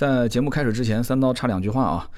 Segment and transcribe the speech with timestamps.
[0.00, 2.08] 在节目开始之前，三刀插两句话啊。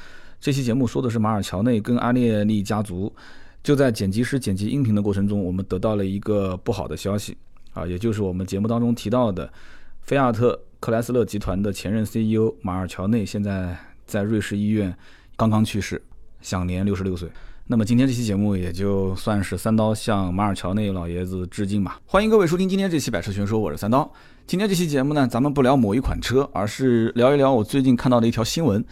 [0.40, 3.12] 这期节目说的是马尔乔内跟阿列利家族。
[3.60, 7.36] 就在剪辑师剪辑音频的过程中，我们得到了一个不好的消息
[7.72, 9.52] 啊，也就是我们节目当中提到的
[10.00, 13.76] 菲亚特克莱斯勒集团的前任 CEO 马尔乔内，现在
[14.06, 14.96] 在瑞士医院
[15.36, 16.00] 刚刚去世，
[16.40, 17.28] 享年六十六岁。
[17.68, 22.00] 那么今天这期节目也就算是三刀向马尔乔内老爷子致敬吧。
[22.04, 24.12] 欢迎各位收听今天这期百车全说，我是三刀。
[24.48, 28.84] 今天这期节目呢，咱们不聊某一款车，而是聊一聊我最近看到的一条新闻。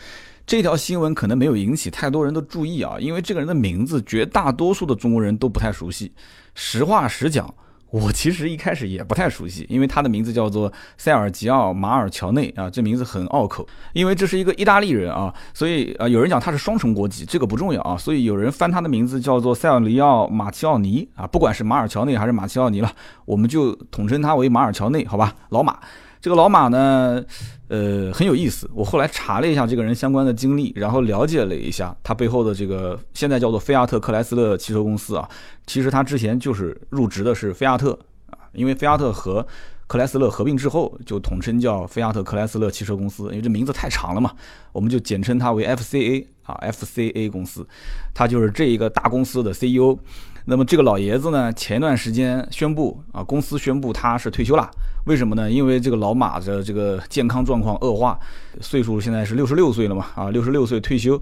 [0.47, 6.13] 这条新闻可能没有引起太多人的注意啊，因为这个人的名字绝大多数的中国人都不太熟悉。
[6.55, 7.53] 实话实讲。
[7.91, 13.67] 我其实一开始也不太熟悉，因为他的名字叫做塞尔吉奥·马尔乔内啊，这名字很拗口。
[13.93, 17.97] 因为这是一个意大利人啊，所以啊，有人讲他是双重国籍，这个不重要啊。
[17.97, 22.93] 所以有人翻他的名字叫做塞尔里奥·马奇奥尼啊，不管是马尔乔内还是马奇奥尼了，
[23.25, 25.35] 我们就统称他为马尔乔内，好吧？
[25.49, 25.79] 老马。
[26.21, 27.25] 这个老马呢，
[27.69, 28.71] 呃，很有意思。
[28.75, 35.27] 我后来查了一下这个人相关的经历，然后了解了一下他背后的这个现在叫做菲亚特克莱斯勒汽车公司啊。
[35.67, 39.47] 其实他之前就是入职的是菲亚特啊，因为菲亚特和
[39.87, 44.33] 克莱斯勒合并之后，就统称叫菲亚特克莱斯勒汽车公司，因为这名字太长了嘛，
[44.73, 47.67] 我们就简称它为 FCA 啊，FCA 公司。
[48.13, 49.99] 他就是这一个大公司的 CEO。
[50.47, 54.69] 那么这个老爷子呢，前一段时间宣布啊，公司宣布他是退休了。
[55.07, 55.51] 为什么呢？
[55.51, 58.19] 因为这个老马的这个健康状况恶化，
[58.61, 61.21] 岁数现在是六十六岁了嘛，啊，六十六岁退休，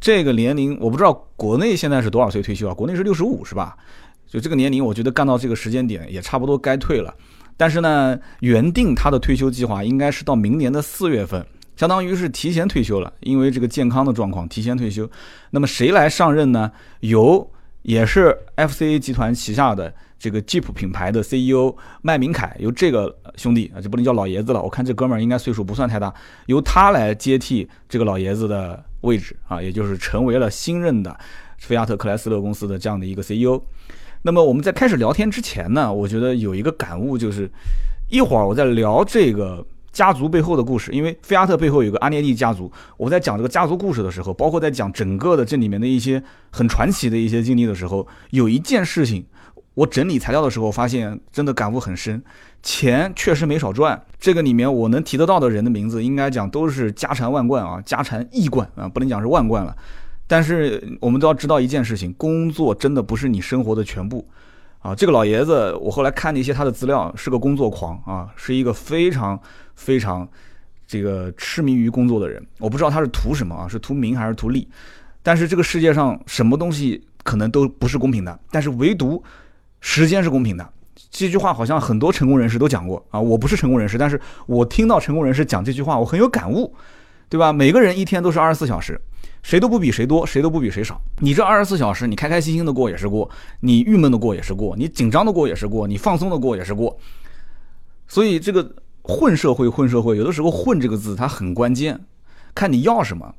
[0.00, 2.74] 这个年龄我不知道国内现在是多少岁退休啊？
[2.74, 3.76] 国内是六十五是吧？
[4.26, 7.14] 就这个年龄，我觉得干到这个时间点也差不多该退了。
[7.56, 11.44] 但是呢，原定他的退休计划应该是到明年的四月份，
[11.76, 15.08] 相当于是提前退休了，因为这个健康的状况提前退休。
[15.50, 16.70] 那么谁来上任呢？
[17.00, 17.50] 由
[17.88, 19.92] 也是 FCA 集团旗下的。
[20.18, 21.72] 这个 Jeep 品牌的 CEO
[22.02, 24.60] 麦明凯由这个兄弟啊，就不能叫老爷子了。
[24.60, 26.12] 我看这哥们儿应该岁数不算太大，
[26.46, 31.16] 由他来接替这个老爷子的位置啊，也就是成为了新任的
[31.58, 33.62] 菲亚特克莱斯勒公司的这样的一个 CEO。
[34.20, 37.48] 那么我们在开始聊天之前呢，我觉得有一个感悟，就是
[38.10, 39.64] 一会儿我在聊这个
[39.98, 46.22] 家族背后的故事，因为菲亚特背后有个阿涅利家族，我在讲这个家族故事的时候，包括在讲整个的这里面的一些
[46.52, 49.26] 很传奇的一些经历的时候，有一件事情。
[49.74, 52.22] 我整理材料的时候发现，真的感悟很深，
[52.62, 54.00] 钱确实没少赚。
[54.18, 59.76] 这个里面我能提得到的人的名字，应该讲都是家产万贯啊，家产亿贯啊，不能讲是万贯了。
[60.28, 64.26] 但是我们都要知道一件事情，工作真的不是你生活的全部
[64.80, 64.92] 啊。
[64.96, 69.40] 这个老爷子，我后来看了一些他的资料，是个工作狂啊，是一个非常
[69.78, 70.28] 非常
[70.86, 72.46] 这个痴迷于工作的人。
[72.58, 74.68] 我不知道他是图什么啊，是图名还是图利？
[75.22, 79.22] 但是这个世界上什么东西可能都不是公平的，但是唯独。
[79.80, 80.68] 时间是公平的，
[81.08, 83.20] 这句话好像很多成功人士都讲过啊。
[83.20, 86.74] 我不是成功人士，但是我听到成功人士讲这句话，我很有感悟，
[87.28, 87.52] 对吧？
[87.52, 89.00] 每个人一天都是二十四小时，
[89.40, 91.00] 谁都不比谁多，谁都不比谁少。
[91.18, 96.98] 你这二十四小时，你开开心心的过也是过，你郁闷的过也是过，你紧张的过也是过，你放松的过也是过。
[98.08, 98.68] 所以这个
[99.08, 101.98] 混社会，混社会，有的时候“混”这个字它很关键，
[102.54, 103.34] 看你要什么，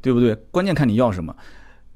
[0.00, 0.34] 对不对？
[0.50, 1.34] 关键看你要什么。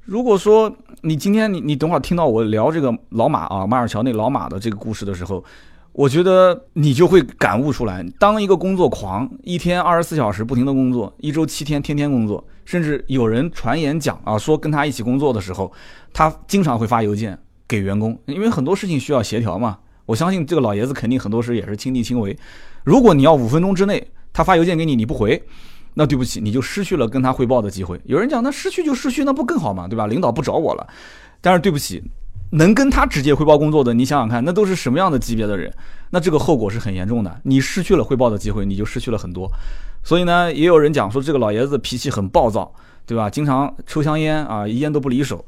[0.05, 5.45] 如果说你今天你你等会儿听到我聊这个老马啊马尔乔那老马的这个故事的时候，
[5.91, 15.73] 我觉得你就会感悟出来，当一个工作狂，一天二十四小时不停的工作，一周七天天天工作，甚至有人传言讲啊说跟他一起工作的时候，
[16.13, 19.79] 他经常会发邮件给员工，因为很多事情需要协调嘛。
[20.05, 22.39] 我相信这个老爷子肯定很多事也是亲力亲为。
[22.87, 25.43] 如果你要五分钟之内他发邮件给你你不回。
[25.99, 27.99] 那对不起，你就失去了跟他汇报的机会。
[28.05, 29.89] 有人讲，那失去就失去，那不更好吗？
[29.89, 30.07] 对吧？
[30.07, 30.87] 领导不找我了，
[31.41, 32.03] 但是对不起，
[32.51, 35.73] 能跟他直接汇报工作的，你想想看，那都是什么样的级别的人？
[36.11, 37.41] 那这个后果是很严重的。
[37.45, 39.51] 你失去了汇报的机会，你就失去了很多。
[40.05, 42.71] 所以呢，也有人讲说，这个老爷子脾气很暴躁，
[43.07, 43.31] 对吧？
[43.31, 45.43] 经常抽香烟啊，烟都不离手。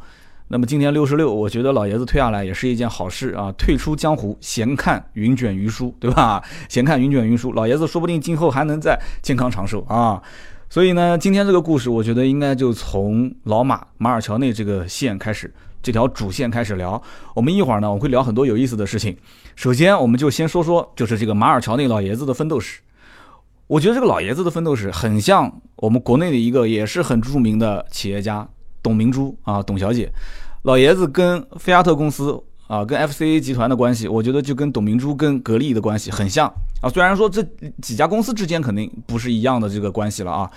[0.50, 3.52] 那么今年六十六，我觉得老爷子退下来也是一件好事啊！
[3.58, 6.42] 退出江湖，闲看云卷云舒，对吧？
[6.70, 10.22] 闲看云卷云舒，老爷子说不定今后还能再健康长寿啊！
[10.70, 15.52] 所以呢，今天这个故事，我觉得应该就从老马马尔乔内这个线开始，
[15.82, 17.00] 这条主线开始聊。
[17.34, 19.14] 我们一会儿呢，我会聊很多有意思的事情。
[19.54, 22.80] 首先，我们就先说说，就是这个马尔乔内老爷子的奋斗史。
[23.66, 28.48] 我觉得这个老爷子的奋斗史很像我们国内的一个也是很著名的企业家。
[28.88, 30.10] 董明珠啊，董小姐，
[30.62, 36.50] 老爷子跟菲亚特公司啊，跟 FCA 集团的关系，我觉得就跟董明珠跟格力的关系很像
[36.80, 36.88] 啊。
[36.88, 37.42] 虽然说这
[37.82, 40.50] 几家公司之间肯定不是一样的这个关系了啊，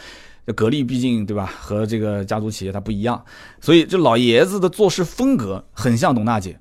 [0.48, 3.22] 这格力毕竟对吧，和这个家族企业它不一样，
[3.60, 6.58] 所以这老爷子的做事风格很像董大姐。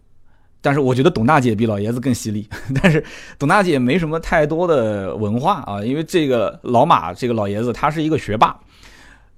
[0.61, 2.49] 但是我觉得董大姐比老爷子更犀利，
[2.83, 3.03] 但是
[3.39, 8.59] 董大姐没什么太多的文化啊，因为这个老马这个老爷子他是一个学霸。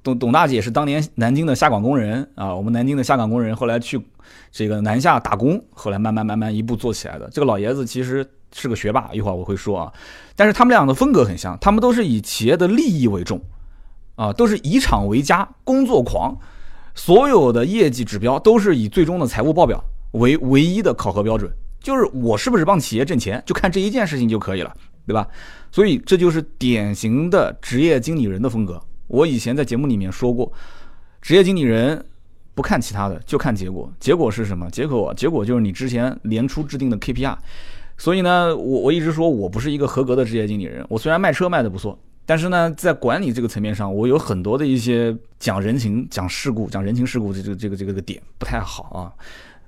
[0.02, 4.00] 董董大姐是当年南京的下岗工人啊，我们南京的下岗工人后来去
[4.50, 7.28] 这个南下打工，后来慢慢慢慢一步做起来的。
[7.30, 9.92] 这个老爷子其实是个学霸，一会儿我会说啊。
[10.34, 13.40] 但是他们俩的风格很像，他们都是以企业的利益为重
[14.16, 16.36] 啊，都是以厂为家，工作狂，
[16.94, 21.48] 所有的业绩指标都是以最终的财务报表为唯一的考核标准，
[21.80, 24.74] 就是我是不是帮企业挣钱，就看这一件事情就可以了，
[25.06, 25.28] 对吧？
[25.70, 28.82] 所以这就是典型的职业经理人的风格。
[29.12, 30.50] 我以前在节目里面说过，
[31.20, 32.02] 职业经理人
[32.54, 33.92] 不看其他的，就看结果。
[34.00, 34.70] 结果是什么？
[34.70, 37.36] 结果结果就是你之前年初制定的 KPI。
[37.98, 40.82] 所以呢，我我一直说我不是一个合格的职业经理人。
[40.88, 49.12] 我虽然卖车卖的不错，但是呢，在管理这个层面上，我有很多的一些讲人情、讲事故、讲人情世故这这这个这个点不太好啊。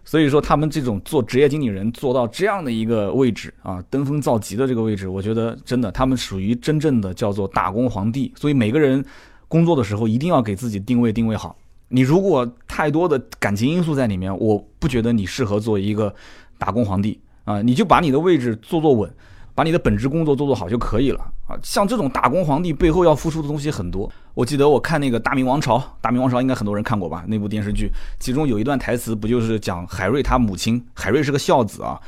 [0.06, 8.32] 所以说，他们这种做职业经理人做到这样的一个位置啊，登峰造极的这个位置，我觉得真的他们属于真正的叫做打工皇帝。
[8.34, 9.04] 所以每个人。
[9.48, 11.56] 工作的时候一定要给自己定位定位好。
[11.88, 16.12] 你如果太多的感情因素在里面，我不觉得你适合做一个
[16.58, 17.62] 打工皇帝啊！
[17.62, 19.08] 你就把你的位置做做稳，
[19.54, 21.54] 把你的本职工作做做好就可以了啊！
[21.62, 24.10] 像这种打工皇帝背后要付出的东西很多。
[24.32, 27.22] 我记得我看那个《大明王朝》，《大明王朝》应该很多人看过吧？
[27.28, 27.88] 那部电视剧，
[28.18, 30.84] 其中有一段台词不就是讲海瑞他母亲？
[30.94, 32.00] 海瑞是个孝子啊，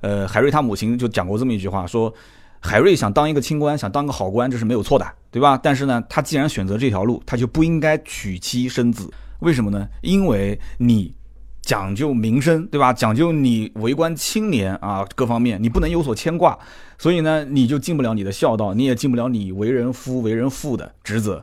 [0.00, 2.12] 呃，海瑞他母亲就讲过这么一句话，说。
[2.60, 5.58] 海瑞想当一个清官，想当个好官，这是没有错的，对吧？
[5.62, 9.10] 但是呢，他既然选择这条路，他就不应该娶妻生子。
[9.40, 9.88] 为什么呢？
[10.02, 11.14] 因为你
[11.62, 12.92] 讲究名声，对吧？
[12.92, 16.58] 讲究你为官清廉啊，各方面你不能有所牵挂，
[16.98, 21.42] 所以呢，你就尽不了你的孝道，你也尽不了你为人夫、为人父的职责。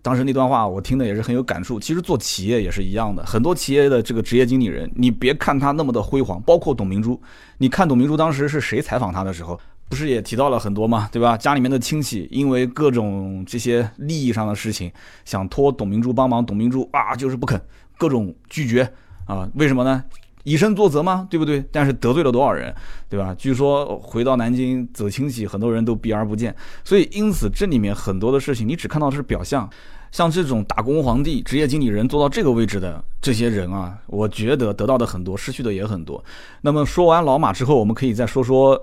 [0.00, 1.78] 当时那段话我听的也是很有感触。
[1.78, 7.20] 其实做企业也是一样的，很多企业的这个职业经理人，你别看他那么的辉煌，包括董明珠，
[7.58, 9.60] 你看董明珠当时是谁采访他的时候？
[9.88, 11.08] 不是也提到了很多吗？
[11.12, 11.36] 对吧？
[11.36, 14.90] 家里面的亲戚因为各种这些利益上的事情，
[15.24, 17.60] 想托董明珠帮忙，董明珠啊就是不肯，
[17.96, 18.90] 各种拒绝
[19.26, 19.48] 啊。
[19.54, 20.02] 为什么呢？
[20.42, 21.26] 以身作则吗？
[21.30, 21.64] 对不对？
[21.70, 22.74] 但是得罪了多少人，
[23.08, 23.34] 对吧？
[23.38, 26.54] 据说回到南京走亲戚，很多人都避而不见。
[26.84, 29.68] 所以因此这里面很多的事情，你只看到的是表象。
[30.12, 36.24] 像这种打工皇帝、职业经理人做到这个位置的这些人啊，我觉得得到的很多，失去的也很多。
[36.62, 38.80] 那么说完老马之后，我们可以再说说。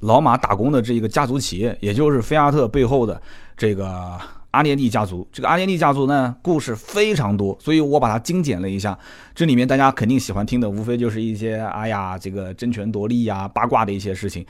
[0.00, 3.20] 老马打工的这个家族企业，也就是菲亚特背后的
[3.56, 4.18] 这个
[4.50, 5.26] 阿涅利家族。
[5.32, 8.98] 这个阿涅利家族呢，故事非常多，所以我把它精简了一下。
[9.34, 14.46] 这里面大家肯定喜欢听的，无非就是一些哎呀，这个争权夺利呀、八卦的一些事情，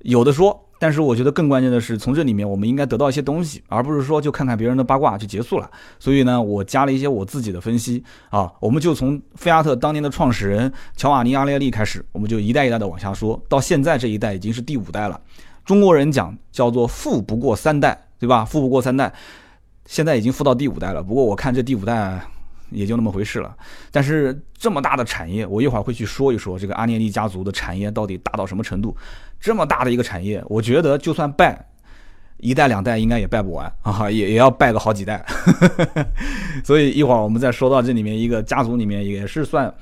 [0.00, 0.63] 有的说。
[0.84, 5.70] 但是我觉得更关键的是，从这里面我们应该得到一些东西，而不是说就看看别人的八卦就结束了。
[5.98, 15.18] 所以呢，我加了一些我自己的分析啊，我们就从菲亚特当年的创始人乔瓦尼·阿列利开始，我们就一代一代的往下说，到现在这一代已经是第五代了。
[15.64, 18.44] 中国人讲叫做富不过三代，对吧？
[18.44, 19.10] 富不过三代，
[19.86, 21.02] 现在已经富到第五代了。
[21.02, 22.20] 不过我看这第五代。
[22.70, 23.56] 也就那么回事了，
[23.90, 28.96] 但是这么大的产业，我一会儿会去说一说这个阿涅利家族的产业到底大到什么程度。
[29.38, 31.66] 这么大的一个产业，我觉得就算败
[32.38, 35.24] 一代两代，应该也败不完 啊，也也要败个好几代。
[36.64, 39.72] 所以一会儿我们再说到这里面一个家族里面也是算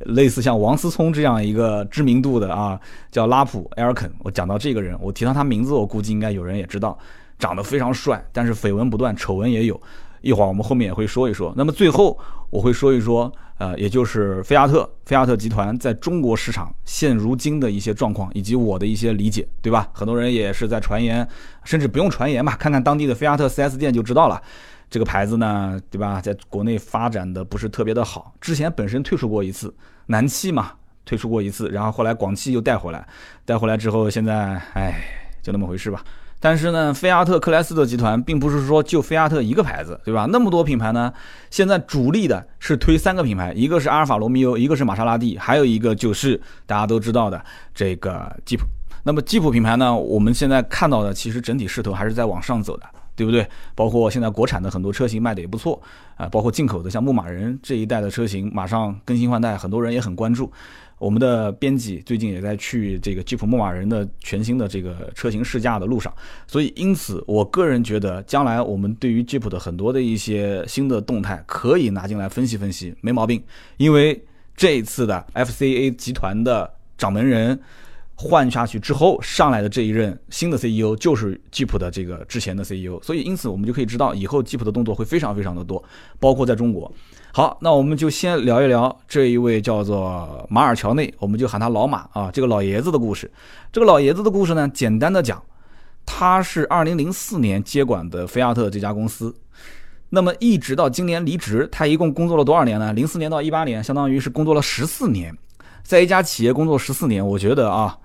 [0.00, 2.78] 类似像王思聪这样一个知名度的啊，
[3.10, 4.12] 叫拉普埃尔肯。
[4.18, 6.98] 我讲到这个人，我提到他名字，我估计应该有人也知道，
[7.38, 9.80] 长得非常帅，但是绯闻不断，丑闻也有。
[10.24, 11.52] 一会儿我们后面也会说一说。
[11.56, 12.18] 那么最后
[12.50, 19.88] 我会说一说，呃，也就是菲亚特，菲亚特集团在中国市场现如今的一些状况，以及我的一些理解，对吧？
[19.92, 21.26] 很多人也是在传言，
[21.62, 24.40] 甚至不用传言吧，看看当地的菲亚特 4S 店就知道了。
[24.90, 26.20] 这个牌子呢，对吧？
[26.20, 29.74] 在国内发展的不是特别的好，之前本身退出过一次，
[30.06, 30.72] 南汽嘛
[31.04, 33.06] 退出过一次，然后后来广汽又带回来，
[33.44, 34.94] 带回来之后，现在唉，
[35.42, 36.02] 就那么回事吧。
[36.44, 40.26] 但是呢，菲亚特克莱斯勒集团并不是说就菲亚特一个牌子，对吧？
[40.30, 41.10] 那么多品牌呢，
[41.48, 47.42] 现在主力的是推三个品牌，一个是阿尔法罗密欧，一个是玛莎拉蒂，还有一个就是大家都知道的
[47.74, 48.66] 这个吉普。
[49.04, 52.82] 那么吉普品牌呢，我们现在看到的其实整体势头还是在往上走的，
[53.16, 53.48] 对不对？
[53.74, 55.80] 包括现在国产的很多车型卖的也不错
[56.14, 60.52] 啊，包括进口的像牧马人这一代的车型马上更新换代，很多人也很关注。
[60.98, 66.12] 我们的编辑最近也在去这个吉普牧马人的全新的这个车型试驾的路上，
[66.46, 73.42] 所以因此我个人觉得，将来我们对于吉普的很多的一些新的动态可以拿进来分析分析，没毛病。
[73.76, 74.24] 因为
[74.56, 77.60] 这一次的 FCA 集团的掌门人
[78.14, 85.82] 换下去之后上来的这一任新的 CEO 就是吉普的这个之前的 CEO，所以因此我们就可以知道以后吉普的动作会非常非常的多，
[86.20, 86.90] 包括在中国。
[87.36, 93.28] 好，那我们就先聊一聊这一位叫做马尔乔内，我们就喊他老马啊，这个老爷子的故事。
[93.72, 95.42] 这个老爷子的故事呢，简单的讲，
[96.06, 99.34] 他是二零零四年接管的菲亚特这家公司。
[100.10, 102.92] 那么一直到今年离职，他一共工作了多少年呢？
[102.92, 105.36] 零四年到一八年，相当于是工作了十四年，
[105.82, 107.98] 在一家企业工作十四年，我觉得啊，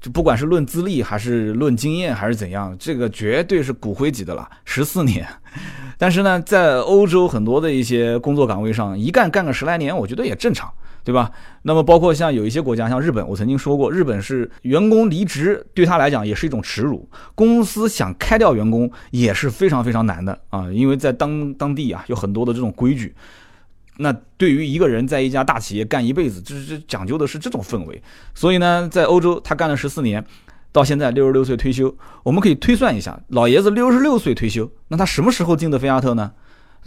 [0.00, 4.48] 就不管是论资历还是论经验还是怎样，这个绝对是骨灰级的了。
[4.64, 5.26] 十四年，
[5.96, 10.70] 但是呢，在欧洲很多的一些工作岗位上，一干干个十来年，我觉得也正常。
[11.04, 11.30] 对吧？
[11.62, 17.08] 那么包括像有一些国家，像日本，我曾经说过，日本是员工离职对他来讲也是一种耻辱。
[17.34, 23.14] 公司想开掉员工也是非常非常难的啊，因为在当当地啊有很多的这种规矩。
[23.98, 28.00] 那对于一个人在一家大企业干一辈子，这这讲究的是这种氛围。
[28.34, 30.24] 所以呢，在欧洲他干了十四年，
[30.72, 31.94] 到现在六十六岁退休。
[32.22, 36.32] 我们可以推算一下，老爷子六十六岁退休，那他什么时候进的菲亚特呢？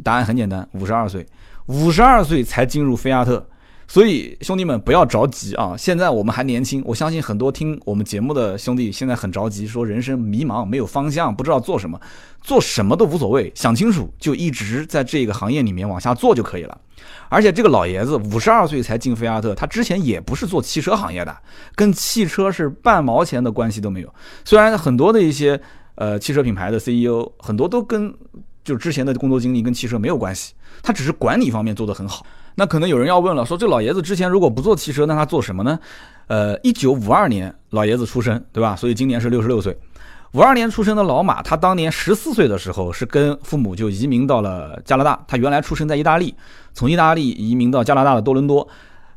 [0.04, 1.28] 答案很简单，五十二岁，
[1.68, 3.48] 五十二岁才进入菲亚特。
[3.92, 5.76] 所以兄弟们不要着急啊！
[5.78, 12.00] 现在我们还年轻，我相信很多听我们节目的兄弟现在很着急，说人生迷茫，没有方向，不知道做什么，
[12.42, 16.78] 做什么都无所谓，想清楚就一直在这个行业里面往下做就可以了。
[17.28, 21.38] 而且这个老爷子五十二岁才进菲亚特，他之前也不是做汽车行业的，
[21.76, 24.14] 跟汽车是半毛钱的关系都没有。
[24.46, 25.60] 虽然很多的一些
[25.96, 28.14] 呃汽车品牌的 CEO 很多都跟
[28.64, 32.26] 就之前的工作经历跟汽车没有关系，他只是管理方面做得很好。
[32.56, 35.80] 那可能有人要问了，说这老爷子之前如果不做汽车，那他做什么呢？
[36.28, 38.76] 呃，一九五二年老爷子出生，对吧？
[38.76, 39.78] 所以今年是六十六岁。
[40.34, 45.20] 五二年出生的老马，他当年十四岁的时候是跟父母就移民到了加拿大。
[45.28, 46.34] 他原来出生在意大利，
[46.74, 48.66] 从意大利移民到加拿大的多伦多，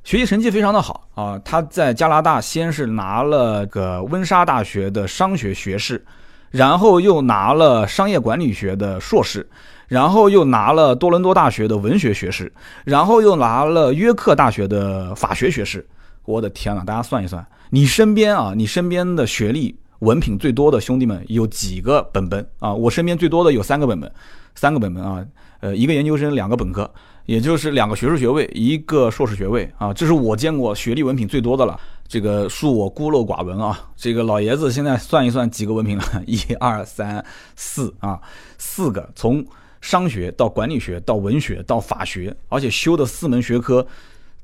[0.02, 1.38] 学习成绩非常的好啊。
[1.44, 6.04] 他在加拿大先是拿了个温莎大学的商学学士，
[6.50, 9.48] 然后又拿了商业管理学的硕士。
[9.94, 12.52] 然后又拿了多伦多大学的文学学士，
[12.84, 15.86] 然后又拿了约克大学的法学学士。
[16.24, 22.74] 我的天呐，大家算一算，你身边啊，你身边的学历文凭最多的兄弟们有几个本本啊？
[22.74, 24.10] 我身边最多的有三个本本，
[24.56, 25.24] 三个本本啊，
[25.60, 26.90] 呃，一个研究生，两个本科，
[27.26, 31.78] 也就是两个学士学位，一个硕士学位啊，这是我见过学历文凭最多的了。
[32.08, 37.24] 这个恕我孤陋寡闻啊，这个老爷子现在算一算几个文凭了，一二三
[37.54, 38.18] 四啊，
[38.58, 39.44] 四个从。
[39.84, 43.86] 商学到管理学到文学到法学，而且修的四门学科，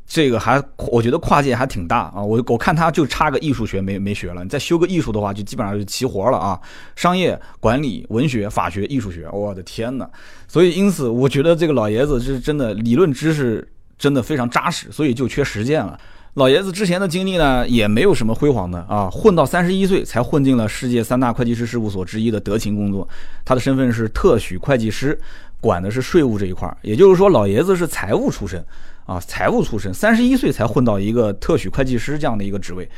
[0.07, 2.21] 这个还我觉得跨界还挺大啊！
[2.21, 6.61] 我我看他就差个艺术学没没学了，你再修个艺术的话，就基本上就齐活了啊！
[6.95, 10.07] 商业管理、文学、法学、艺术学，我的天哪！
[10.47, 13.67] 所以因此，我觉得这个老爷子是真的理论知识
[13.97, 15.99] 真的非常扎实，所以就缺实践了。
[16.35, 23.07] 老爷子之前的经历呢，也没有什么辉煌的啊，混到三十一岁才混进了世界三大会计师事务所之一的德勤工作。
[23.45, 25.19] 他的身份是特许会计师，
[25.61, 26.77] 管的是税务这一块儿。
[26.83, 28.65] 也就是说，老爷子是财务出身
[29.07, 32.89] 啊，财务出身，三十一岁才混到一个特许会计师这样的一个职位。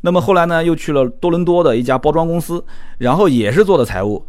[0.00, 2.64] 那么后来呢，又去了多伦多的一家包装公司，
[2.98, 4.26] 然后也是做的财务。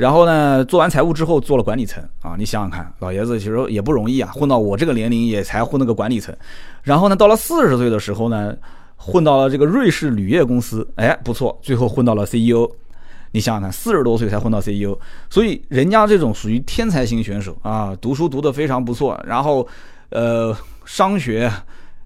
[0.00, 6.34] 然后呢，做完财务之后做了管理层啊，你想想看，老爷子其实也不容易啊，混到我这个年龄也才混那个管理层。
[6.82, 8.56] 然后呢，到了四十岁的时候呢，
[8.96, 12.66] 混到了这个瑞士铝业公司，哎，不错，最后混到了 CEO。
[13.32, 19.68] 你想想看，四十多岁才混到 CEO，所以人家这种属于天才型选手啊，读书读得非常不错，然后
[20.08, 21.52] 呃，商学。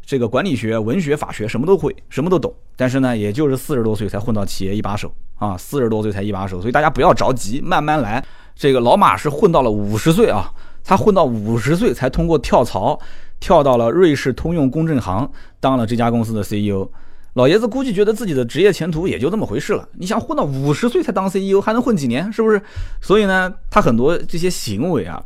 [0.06, 8.24] 这个管理学、文学、法学什么都会，什么都懂，但是呢，也就是四十多岁才混到企业一把手啊，四十多岁才一把手，所以大家不要着急，慢慢来。
[8.54, 10.52] 这个老马是混到了五十岁啊，
[10.84, 12.98] 他混到五十岁才通过跳槽，
[13.40, 16.88] 跳到了瑞士通用公证行当了这家公司的 CEO。
[17.32, 19.88] 老爷子估计觉得自己的职业前途也就那么回事了。
[19.94, 22.32] 你想混到五十岁才当 CEO，还能混几年？
[22.32, 22.62] 是不是？
[23.00, 25.20] 所以呢，他很多这些行为啊。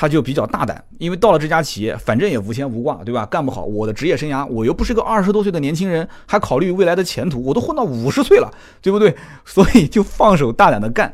[0.00, 3.26] 他就比较大胆，因为到了这家企业，反正也无牵无挂，对吧？
[3.26, 8.48] 干不好，我的职业生涯，我又不是个二十多岁的年轻人，还考虑未来的前途，我都混到五十岁了，
[8.80, 9.12] 对不对？
[9.44, 11.12] 所以就放手大胆的干。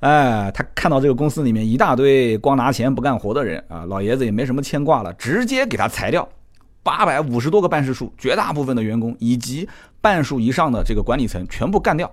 [0.00, 6.26] 哎，他看到这个公司里面一大堆光拿钱不干活的人啊，老爷子也没什么牵挂了，直接给他裁掉
[6.82, 9.68] 八百五十多个办事处，绝大部分的员工以及
[10.00, 12.10] 半数以上的这个管理层全部干掉。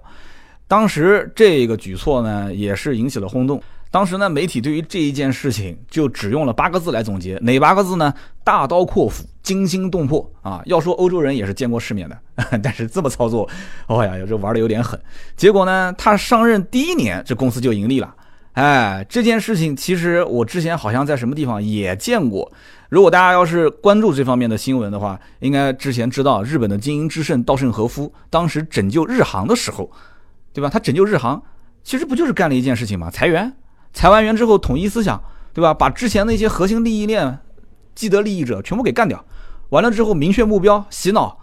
[0.67, 3.63] 当时这个举措呢，也是引起了轰动。
[3.91, 8.13] 当时呢，媒体对于这一件事情就只用了八个字来总结，哪八个字呢？
[8.41, 10.61] 大刀阔斧，惊心动魄啊！
[10.65, 12.17] 要说欧洲人也是见过世面的，
[12.63, 13.47] 但是这么操作，
[13.87, 14.97] 哦呀，这玩的有点狠。
[15.35, 18.15] 结果呢，他上任第一年，这公司就盈利了，
[18.53, 22.49] 哎，这件事情其实我之前好像在什么地方也见过。
[22.87, 29.91] 如果大家要是关注这方面的新闻的话，应该之前知道日本的经营之圣稻盛和夫当时拯救日航的时候，
[30.53, 30.69] 对吧？
[30.69, 31.43] 他拯救日航，
[31.83, 33.11] 其实不就是干了一件事情吗？
[33.11, 33.53] 裁员，
[33.93, 35.21] 裁完员之后统一思想，
[35.53, 35.73] 对吧？
[35.73, 37.39] 把之前那些核心利益链、
[37.95, 39.23] 既得利益者全部给干掉，
[39.69, 41.37] 完了之后明确目标，洗脑。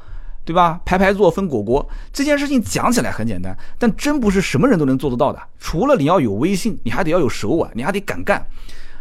[0.44, 0.80] 对吧？
[0.82, 5.38] 排排坐分果果这件事情讲起来很简单，但真不是什么人都能做得到的。
[5.58, 8.46] 除了你要有威信，你还得要有手腕，你还得敢干，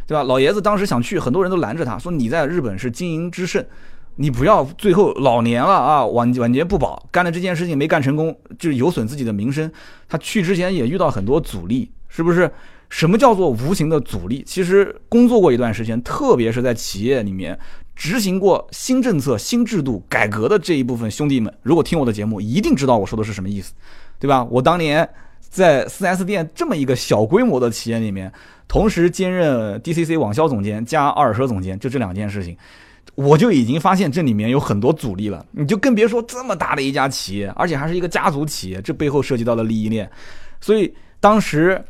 [0.06, 0.24] 对吧？
[0.24, 3.66] 老爷子当时想去，很多人都拦着他说：“你在日本是经营之圣，
[4.18, 9.72] 你不要最后老年了啊，晚晚节不保，干了这件事情没干成功，就是有损自己的名声。”
[10.10, 12.52] 他去之前也遇到很多阻力，是不是？
[12.90, 14.44] 什么叫做无形的阻力？
[14.46, 17.58] 其实工作过一段时间，特别是在企业里面。
[18.00, 23.74] 执行过新政策、新制度改革的这一部分兄弟们，如果听我的节目，一定知道我说的是什么意思，
[24.20, 24.44] 对吧？
[24.52, 25.10] 我当年
[25.42, 28.32] 在 4S 店这么一个小规模的企业里面，
[28.68, 32.56] 同时兼任 DCC 网销总监加二手车总监，就这两件事情，
[33.16, 35.44] 我就已经发现这里面有很多阻力了。
[35.50, 40.08] 你就更别说这么大的一家企业，而且还是一个家族企业，这背后涉及到的利益链，
[40.62, 41.84] 所以当时。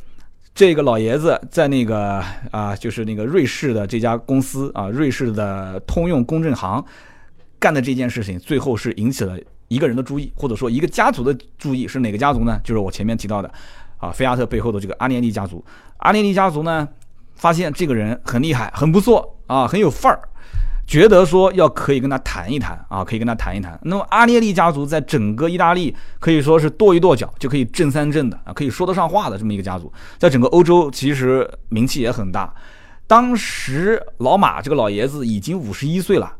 [0.57, 6.83] 这个老爷子在那个啊，就是那个瑞士的这家公司啊，瑞士的通用公证行
[7.59, 9.37] 干的这件事情，最后是引起了
[9.67, 12.59] 一个人的注意，或者说一个家族的注意，是哪个家族呢？
[12.63, 13.53] 就是我前面提到的
[13.97, 15.63] 啊，菲亚特背后的这个阿涅利家族。
[15.97, 16.89] 阿涅利家族呢，
[17.35, 20.19] 发现这个人很厉害，很不错啊，很有范儿。
[20.87, 23.77] 觉得说要可以跟他谈一谈啊，可以跟他谈一谈。
[23.83, 32.51] 那么阿涅利家族在整个意大利可以说是跺一跺脚就可以震三震的啊，可以说得上话的这么一个家族，在整个欧洲其实名气也很大。
[33.05, 36.33] 当时老马这个老爷子已经五十一岁了。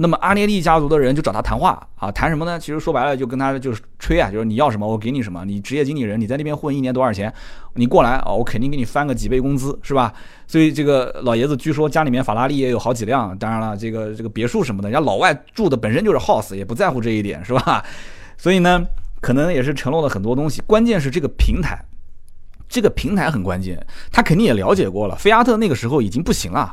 [0.00, 2.56] 那么阿涅利家族的人就找他谈话啊，谈什么呢？
[2.56, 5.44] 其实说白了就跟他就是吹啊，就是你要什么我给你什么。
[5.44, 7.32] 你职业经理人，你在那边混一年多少钱？
[7.74, 10.14] 你过来啊，我肯定给你翻个几倍工资，是吧？
[10.46, 17.84] 所以这个老爷子据说家里面法拉利也有好几辆，当然了，这个这个别墅什么的，人家老外住的本身就是 house，也不在乎这一点，是吧？
[18.38, 18.86] 所以呢，
[19.20, 20.62] 可能也是承诺了很多东西。
[20.64, 21.76] 关键是这个平台，
[22.68, 25.16] 这个平台很关键，他肯定也了解过了。
[25.16, 26.70] 菲亚特那个时候已经不行了。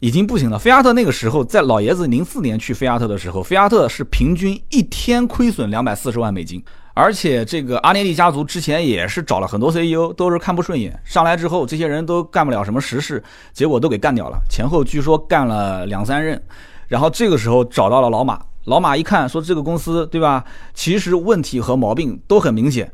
[0.00, 0.58] 已经不行了。
[0.58, 6.62] 菲亚特那个时候，在老爷子零四年去菲亚特的时候，菲亚特是平均一天亏损两百四十万美金。
[6.92, 10.98] 而且这个阿涅利家族之前也是找了很多 CEO，都是看不顺眼。
[11.04, 14.38] 上来之后，这些人都干不了什么实事，结果都给干掉了。
[14.50, 16.42] 前后据说干了两三任，
[16.88, 18.40] 然后这个时候找到了老马。
[18.64, 20.44] 老马一看，说这个公司对吧？
[20.74, 22.90] 其实问题和毛病都很明显。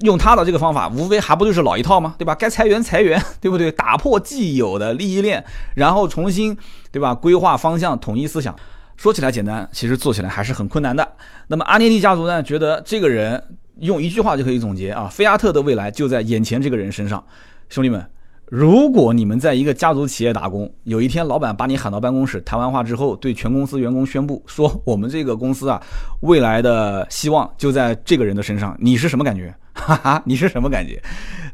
[0.00, 2.14] 用他的这个方法，无非还不就是老一套吗？
[2.18, 2.34] 对吧？
[2.34, 3.70] 该裁员 裁员，对不对？
[3.72, 6.56] 打破既有的利益链，然后重新，
[6.92, 7.14] 对吧？
[7.14, 8.54] 规划方向，统一思想。
[8.96, 11.08] 说起来简单，其实做起来还是很困难的。
[11.46, 13.40] 那么阿涅利家族呢，觉得这个人
[13.78, 17.24] 用一句话就可以总结啊：菲亚特的未来就在眼前这个人身上。
[17.68, 18.04] 兄弟们，
[18.46, 25.80] 如果你们在一个家族企业打工，有一天老板把你喊到办公室谈完话之后，对全公司员工宣布说：“我们这个公司啊，
[26.22, 29.54] 未来的希望就在这个人的身上。”你是什么感觉？
[29.78, 31.02] 哈哈，你是什么感觉？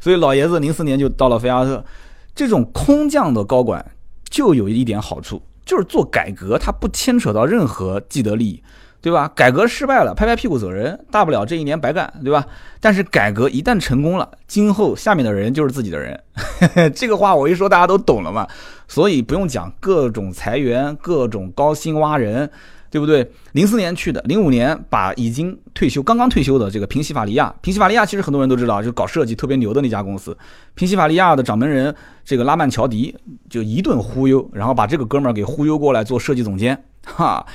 [0.01, 1.83] 所以老爷子零四年就到了菲亚特，
[2.35, 3.85] 这种空降的高管
[4.29, 8.63] 就有一点好处，就是做改革，他不牵扯到任何既得利益，
[9.01, 9.31] 对吧？
[9.35, 12.45] 改革失败了，拍拍屁股走人，大不了这一年白干，对吧？
[12.79, 16.21] 但是改革一旦成功了，今后下面的人就是自己的人，
[16.93, 18.47] 这个话我一说大家都懂了嘛。
[18.87, 22.51] 所以不用讲各种裁员，各种高薪挖人。
[22.95, 23.29] 对不对？
[23.51, 30.37] 零四年去的，零五年把已经退休、刚刚退休的这个平西法利亚，平西法利亚其实很多人都知道，就搞设计特别牛的那家公司。
[30.75, 33.13] 平西法利亚的掌门人这个拉曼乔迪
[33.49, 37.45] 就一顿忽悠，然后把这个哥们儿给忽悠过来做设计总监，哈，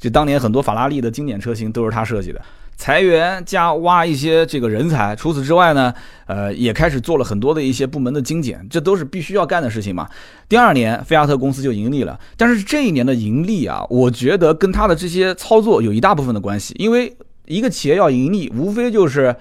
[0.00, 2.42] 就当年很多法拉利的经典车型都是他设计的。
[2.78, 5.92] 裁员加挖一些这个人才，除此之外呢，
[6.26, 10.08] 呃，也开始做了很多的一些部门的精简，这都是必须要干的事情嘛。
[10.48, 17.14] 第二年，菲亚特公司就盈利了，但是这一年的盈利啊，我觉得跟他的这些操作有一大部分的关系，因为
[17.46, 19.34] 一个企业要盈利，无非就是，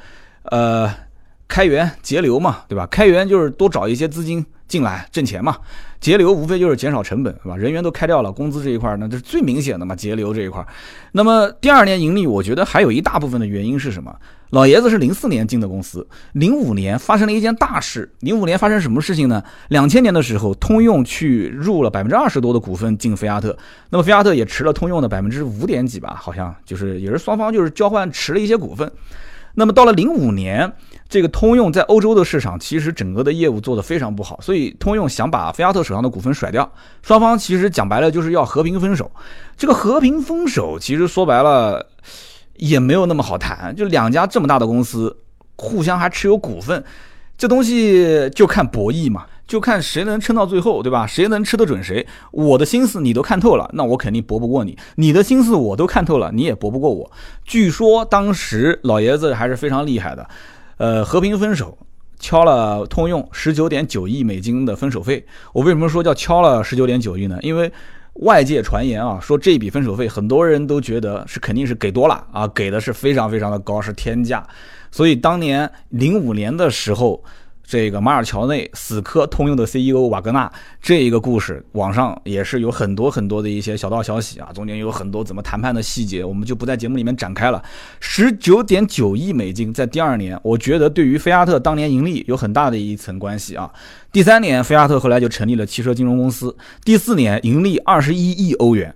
[0.45, 0.91] 呃，
[1.47, 2.87] 开源节流嘛，对吧？
[2.87, 5.57] 开源就是多找一些资金进来挣钱嘛。
[5.99, 7.57] 节流无非就是减少成本，是吧？
[7.57, 9.95] 人员都开掉了，工资这一块呢，这是最明显的嘛。
[9.95, 10.63] 节流这一块，
[11.11, 14.15] 那么第二年盈利，我觉得还有一大部分的原因是什么？
[14.51, 18.09] 老爷子是零四年进的公司，零五年发生了一件大事。
[18.19, 19.43] 零五年发生什么事情呢？
[19.69, 23.57] 两千年的时候，通用去入了百分之二十多的股份进菲亚特，
[23.89, 28.89] 那么菲亚特也持了通用的百分之五点几吧，好像就是也是双方就是交换持了一些股份。
[29.57, 30.71] 那么到了零五年。
[31.09, 36.69] 这个通用在欧洲的市场其实整个的业务做得非常不好，所以通用想把菲亚特手上的股份甩掉。
[37.01, 39.09] 双方其实讲白了就是要和平分手。
[39.55, 41.87] 这个和平分手其实说白了
[42.57, 45.15] 也没有那么好谈，就两家这么大的公司
[45.55, 46.83] 互相还持有股份，
[47.37, 51.07] 这东西就看博弈嘛，就看谁能撑到最后，对吧？
[51.07, 52.05] 谁能吃得准谁？
[52.31, 57.09] 我的心思你都看透了，那我肯定搏不过你；你的心思我都看透了，你也搏不过我。
[57.45, 60.27] 据说当时老爷子还是非常厉害的，
[60.77, 61.77] 呃，和平分手，
[62.19, 65.25] 敲了通用十九点九亿美金的分手费。
[65.53, 67.39] 我为什么说叫敲了十九点九亿呢？
[67.41, 67.71] 因为
[68.15, 74.45] 外界传言啊，说这笔分手费很多人都觉得是肯定是给多了啊，给的是非常非常的高，是天价。
[74.91, 77.23] 所以当年零五年的时候，
[77.67, 80.49] 这个马尔乔内死磕通用的 CEO 瓦格纳
[80.81, 87.61] 这一个故事，网上也是有很多很多的一些小道消息啊，中间有很多怎么谈判的细节，我们就不在节目里面展开了。
[87.99, 93.69] 十九点九亿美金在第二年，我觉得对于菲亚特当年盈利有很大的一层关系啊。
[94.13, 98.95] 第三年，菲亚特后来就成立了汽车金融公司，第四年盈利二十一亿欧元。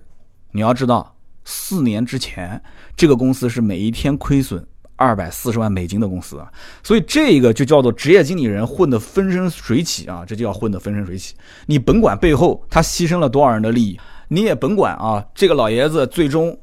[0.52, 2.62] 你要知道，四年之前
[2.96, 4.66] 这个公司是每一天亏损。
[5.02, 6.46] 二百四十万美金的公司啊，
[6.82, 11.34] 所以这个就叫做职业经理人混得风生水起啊，这就叫混得风生水起。
[11.66, 16.56] 你甭管背后他牺牲了多少人的利益，你也甭管啊，这个老爷子最终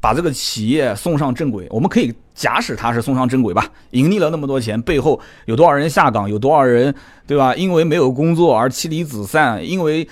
[0.00, 6.94] 把这个企业送上正轨，我们可以假使他是送上正轨吧，盈利了那么多钱，背后有多少人下岗，有多少人
[7.26, 7.54] 对吧？
[7.54, 10.06] 因为没有工作而妻离子散，因为。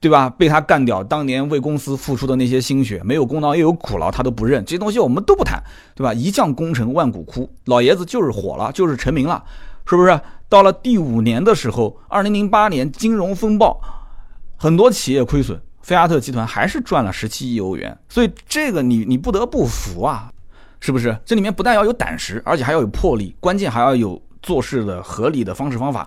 [0.00, 0.30] 对吧？
[0.30, 4.64] 被他干掉，当年为公司付出的那些心血，没有功劳也有苦劳，他都不认。
[4.64, 5.60] 这些东西我们都不谈，
[5.96, 6.14] 对吧？
[6.14, 9.42] 一将功成万骨枯，老爷子就是火了，就是成名了，
[9.86, 10.20] 是不是？
[10.48, 13.80] 到了第五年的时候，二零零八年金融风暴，
[14.56, 17.98] 很多企业亏损，菲亚特集团还是赚了十七亿欧元。
[18.08, 20.30] 所以这个你你不得不服啊，
[20.78, 21.18] 是不是？
[21.24, 26.06] 这里面不但要有胆识，而且还要有魄力，关键还要有做事的合理的方式方法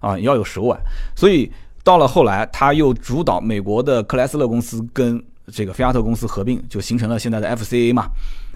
[0.00, 0.78] 啊，要有手腕。
[1.16, 1.50] 所以。
[1.82, 8.06] 到了后来，他又主导美国的克莱斯勒公司跟这个菲亚特公司合并，就形成了现在的 FCA 嘛。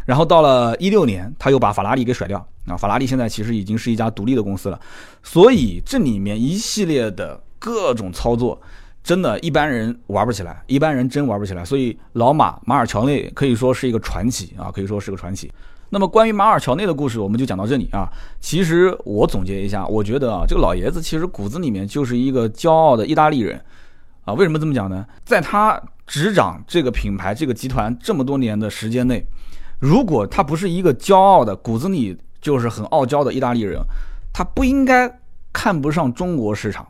[0.05, 2.77] 然后到了一六年，他又把法拉利给甩掉啊。
[2.77, 4.79] 法拉利现在其实已经是一家独立的公司了。
[5.23, 8.61] 所以这里面一系列的各种操作，
[9.03, 11.65] 真的一般人玩不起来，一般人真玩不起来。
[11.65, 15.51] 所以老马马尔乔内可以说是一个传奇啊，可以说是个传奇。
[15.95, 18.11] 那么关于马尔乔内的故事，我们就讲到这里啊。
[18.41, 23.65] 其实我总结一下，我觉得啊，这个老爷子其实骨子里面就是一个骄傲的意大利人
[24.25, 24.35] 啊。
[24.35, 25.07] 为什么这么讲呢？
[25.25, 29.25] 在他执掌这个品牌、这个集团这么多年的时间内，
[29.79, 33.81] 如果他不是一个骄傲的骨子里就是很傲娇的意大利人，
[34.33, 35.21] 他不应该
[35.53, 36.85] 看不上中国市场。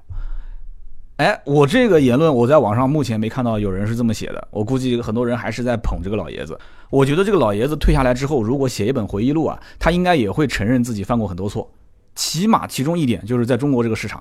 [1.16, 6.58] 哎，我这个言论我在网上目前没看到有人是这么写的，我估计很多人还是在捧这个老爷子。
[6.90, 11.70] 我觉得这个老爷子退下来之后，如果写一本回忆录啊，他应该也会承认自己犯过很多错。
[12.16, 14.20] 起码其中一点就是在中国这个市场，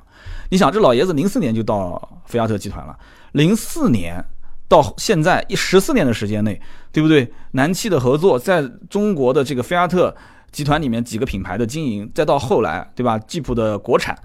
[0.51, 2.95] 你想这老爷子零四年就到菲亚特集团了，
[3.31, 4.23] 零四年
[4.67, 7.31] 到现在一十四年的时间内，对不对？
[7.51, 10.15] 南汽的合作，在中国的这个菲亚特
[10.51, 13.17] 集团里面几个品牌的经营，再到后来，对吧？
[13.17, 14.15] 吉普的国产。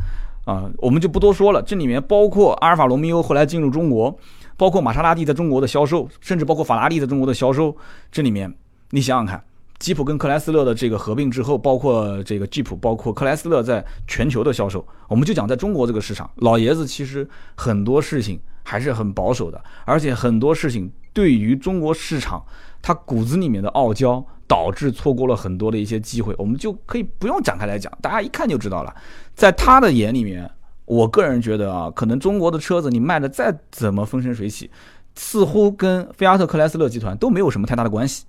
[0.48, 1.60] 啊，我们就不多说了。
[1.60, 4.18] 这里面包括阿尔法罗密欧后来进入中国，
[4.56, 7.76] 包括玛莎拉蒂在中国的销售，甚至包括法拉利在中国的销售。
[8.10, 8.50] 这里面
[8.92, 9.44] 你想想看，
[9.78, 22.42] 吉普跟克莱斯勒的这个合并之后，包括这个吉普，包括克莱斯勒在全球的销售，我们就讲在中国这个市场，老爷子其实很多事情还是很保守的，而且很多事情对于中国市场，
[22.82, 24.24] 他骨子里面的傲娇。
[24.48, 28.94] 导致错过了很多的一些机会，我们就可以不用展开来讲，大家一看就知道了。
[29.34, 30.50] 在他的眼里面，
[30.86, 34.70] 我个人觉得啊，可能中国的车子你卖的再怎么风生水起，
[35.14, 38.24] 似乎跟菲亚特克莱斯勒集团都没有什么太大的关系，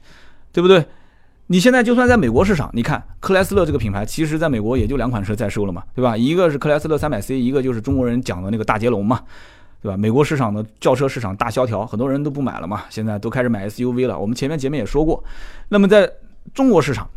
[0.52, 0.86] 对不对？
[1.48, 6.18] 你现在就算在美国市场，你看克莱斯勒这个品牌，其实在美国也就两款车在售了嘛，对吧？
[6.18, 9.22] 一个是克莱斯勒三百 C，一个就是中国人讲的那个大捷龙嘛。
[9.82, 9.96] 对吧？
[9.96, 14.20] 美国市场的轿车市场大萧条，很多人都不买了嘛，现在都开始买 SUV 了。
[14.20, 15.24] 我们前面节目也说过，
[15.70, 16.12] 那么在
[16.54, 17.10] 中国市场，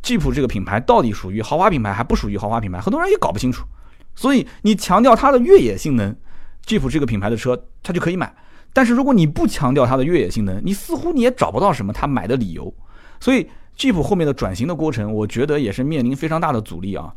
[0.00, 3.66] 吉普这个品牌到底属于豪华品牌还不属于豪华品牌，很多人也搞不清楚。
[4.14, 6.16] 所以你强调它的越野性能，
[6.64, 8.34] 吉普这个品牌的车它就可以买。
[8.72, 12.72] 但是如果你不强调它的越野性能，你似乎你也找不到什么他买的理由。
[13.20, 17.12] 所以吉普后面的转型的过程，我觉得也是面临非常大的阻力啊。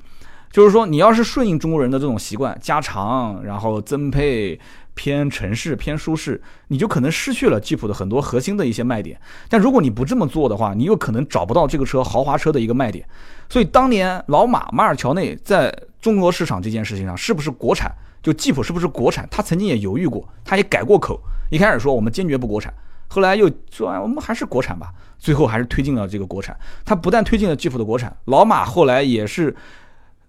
[0.52, 4.60] 就是说，你要是顺应中国人的这种习惯，加长，然后增配。
[5.00, 9.18] 偏城市偏舒适，你就可能失去了吉普的很多核心的一些卖点。
[9.48, 13.08] 但如果你不这么做的话，你有可能找不到这个车豪华车的一个卖点。
[13.48, 17.90] 所以当年老马马尔乔内在中国市场这件事情上是不是国产，
[18.22, 21.18] 就吉普是不是国产，他曾经也犹豫过，他也改过口。
[21.50, 22.74] 一开始说我们坚决不国产，
[23.08, 26.54] 后来又说我们还是国产吧，最后还是推进了这个国产。
[26.84, 29.56] 他不但推进了吉普的国产，老马后来也是。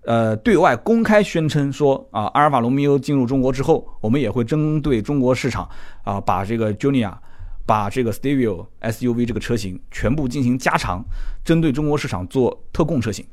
[0.02, 5.68] 呃，对外公开宣称说啊，阿尔法罗密欧进入中国之后，我们也会针对中国市场
[6.04, 7.12] 啊，把这个 Junior，
[7.66, 11.04] 把这个 Stelvio SUV 这个车型全部进行加长，
[11.44, 13.24] 针对中国市场做特供车型。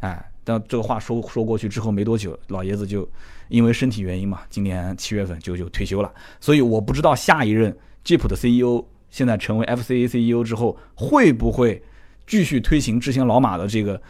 [0.00, 3.08] 哎，但这个话说说过去之后没多久，老爷子就
[3.48, 6.12] 因为身体原因嘛，今年七月份就就退休了。
[6.38, 7.74] 所以我不知道下一任
[8.04, 11.82] Jeep 的 CEO 现在成为 FCA CEO 之后会不会
[12.26, 14.00] 继续推行之前老马的这个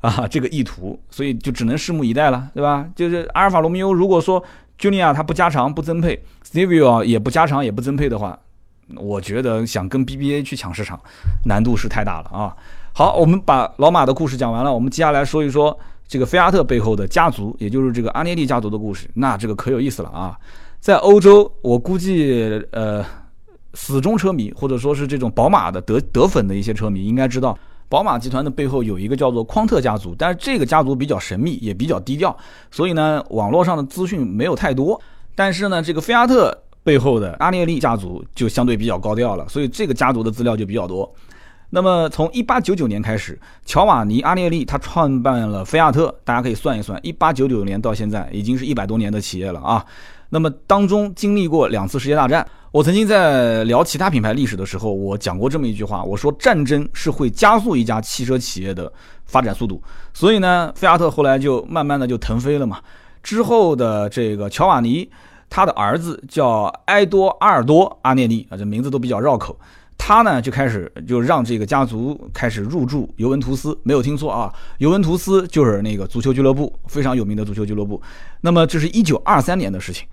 [0.00, 2.86] 啊这个意图，所以就只能拭目以待了，对吧？
[2.94, 4.42] 就是阿尔法罗密欧如果说
[4.78, 8.38] Junior 它不加长不增配，Stevio 也不加长也不增配的话。
[8.96, 10.98] 我觉得想跟 BBA 去抢市场，
[11.44, 12.56] 难度是太大了啊！
[12.94, 19.06] 好，我们把老马的故事讲完了，我们接下来说一说这个菲亚特背后的家族，也就是这个阿涅利家族的故事。
[19.12, 20.38] 那这个可有意思了啊！
[20.80, 23.04] 在欧洲，我估计呃，
[23.74, 32.36] 死忠车迷或者说是这种宝马的德德粉的一些车迷应该知道，宝马集团的背后有一个叫做匡特家族，但是这个家族比较神秘，也比较低调，
[32.70, 35.00] 所以呢，网络上的资讯没有太多。
[35.34, 36.56] 但是呢，这个菲亚特。
[36.84, 41.12] 背后的阿涅利家族就相对比较高调了，所以这个家族的资料就比较多。
[41.68, 49.84] 那么从一八九九年开始，乔瓦尼·阿涅利他创办了菲亚特，大家可以算一算，一八九九年到现在已经是一百多年的企业了啊。
[50.30, 58.92] 那么当中经历过两次世界大战，我曾经在聊其他品牌历史的时候，我讲过这么一句话，我说战争是会加速一家汽车企业的
[59.26, 59.82] 发展速度。
[60.12, 62.80] 所以呢，菲亚特后来就慢慢的就腾飞了嘛。
[63.22, 65.08] 之后的这个乔瓦尼。
[65.50, 69.58] 他的儿子叫埃多阿尔多·阿涅利啊，这名字都比较绕口。
[69.96, 77.98] 他呢就开始就让这个家族开始入驻尤文图斯，没有听错啊，尤文图斯就是那个足球俱乐部，非常有名的足球俱乐部。
[78.42, 80.06] 那么这是一九二三年的事情，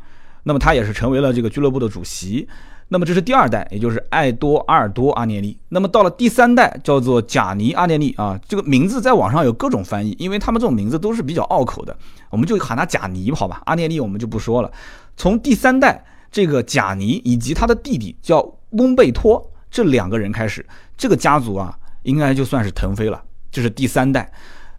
[0.45, 2.47] 那么他也是成为了这个俱乐部的主席。
[2.87, 5.57] 那么这是第二代，也就是爱多阿尔多阿涅利。
[5.69, 11.97] 那么到了第三代，叫做贾尼阿涅利啊，这个名字在网上有各种翻译，因为他们这种名字都是比较拗口的，
[12.29, 14.71] 我们就喊他贾尼好吧，阿涅利我们就不说了。
[15.17, 18.39] 从第三代这个贾尼以及他的弟弟叫
[18.71, 20.63] 翁贝托这两个人开始，
[20.95, 23.19] 这个家族啊，应该就算是腾飞了。
[23.51, 24.31] 这是第三代。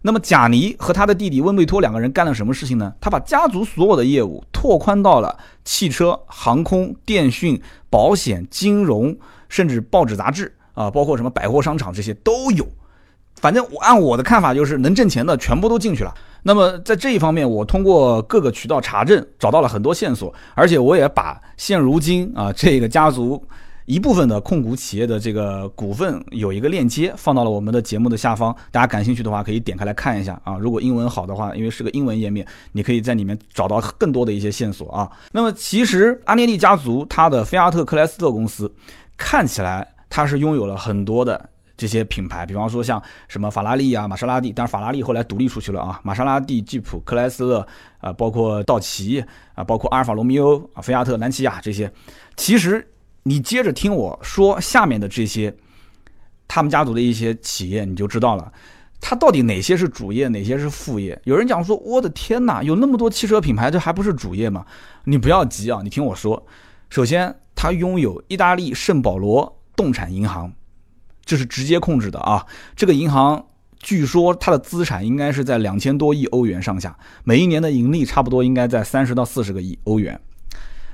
[0.06, 2.94] 那么贾尼和他的弟弟温贝托两个人干了什么事情呢？
[3.00, 9.16] 他把家族所有的业务拓宽到了汽车、航空、电讯、保险、金融，
[9.48, 12.64] 甚至报纸杂志啊，包括什么百货商场这些都有。
[13.40, 16.14] 反正我按我的看法，就是能挣钱的全部都进去了。
[16.44, 23.44] 那么在这一方面，我通过各个渠道查证，找到了很多线索，而且我也把现如今啊这个家族。
[23.86, 30.58] 一部分的控股企业的这个股份有一个链接放到了我们的节目的下方，大家感兴趣的话可以点开来看一下啊。
[30.58, 35.08] 如果英文好的话，因为是个英文页面，你可以在里面找到更多的一些线索啊。
[35.30, 38.70] 那么其实阿涅利家族它的菲亚特克莱斯特公司
[39.16, 46.00] 看起来它是拥有了很多的这些品牌，比方说像什么法拉利啊、玛莎拉蒂，但是法拉利后来独立出去了啊。
[46.02, 47.64] 玛莎拉蒂、吉普、克莱斯勒
[48.00, 51.88] 啊，包括道奇啊，包括阿尔法罗密欧啊、菲亚特、兰奇亚这些，
[52.34, 52.84] 其实。
[53.28, 55.52] 你接着听我说下面的这些，
[56.46, 58.52] 他们家族的一些企业，你就知道了，
[59.00, 61.20] 它到底哪些是主业，哪些是副业。
[61.24, 64.64] 有人讲说，我的天哪，有那么多汽车品牌，这还不是主业吗？
[65.02, 66.46] 你不要急啊，你听我说。
[66.88, 70.52] 首先，他拥有意大利圣保罗动产银行，
[71.24, 72.46] 这是直接控制的啊。
[72.76, 73.44] 这个银行
[73.80, 80.20] 据说它的资产应该是在两千多亿欧元上下，每一年的盈利差不多应该在三十到四十个亿欧元。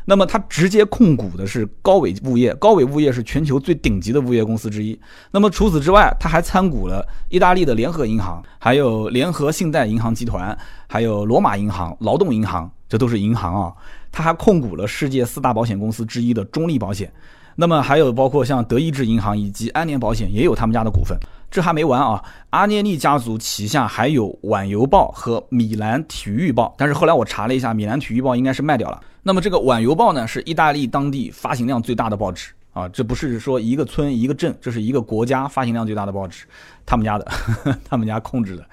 [0.04, 4.98] 那么它直接控股的是高伟物业，高伟物业是全球最顶级的物业公司之一。
[5.30, 10.56] 那么除此之外，他还参股了意大利的联合银行，还有联合信贷银行集团，
[10.88, 13.72] 还有罗马银行、劳动银行，这都是银行啊。
[14.10, 17.12] 他还控股了世界四大保险公司之一的中立保险。
[17.56, 21.18] 那么还有包括像德意志银行以及安联保险也有他们家的股份。
[21.50, 22.24] 这还没完啊！
[22.48, 28.98] 阿涅利家族旗下还有晚邮报和米兰体育报，但是后来我查了一下，米兰体育报应该是卖掉了。
[29.22, 36.46] 那么这个晚邮报呢，是意大利当地发行量最大的报纸啊，这不是说一个村一个镇，这是一个国家发行量最大的报纸，
[36.86, 38.64] 他们家的，呵 呵他们家控制的。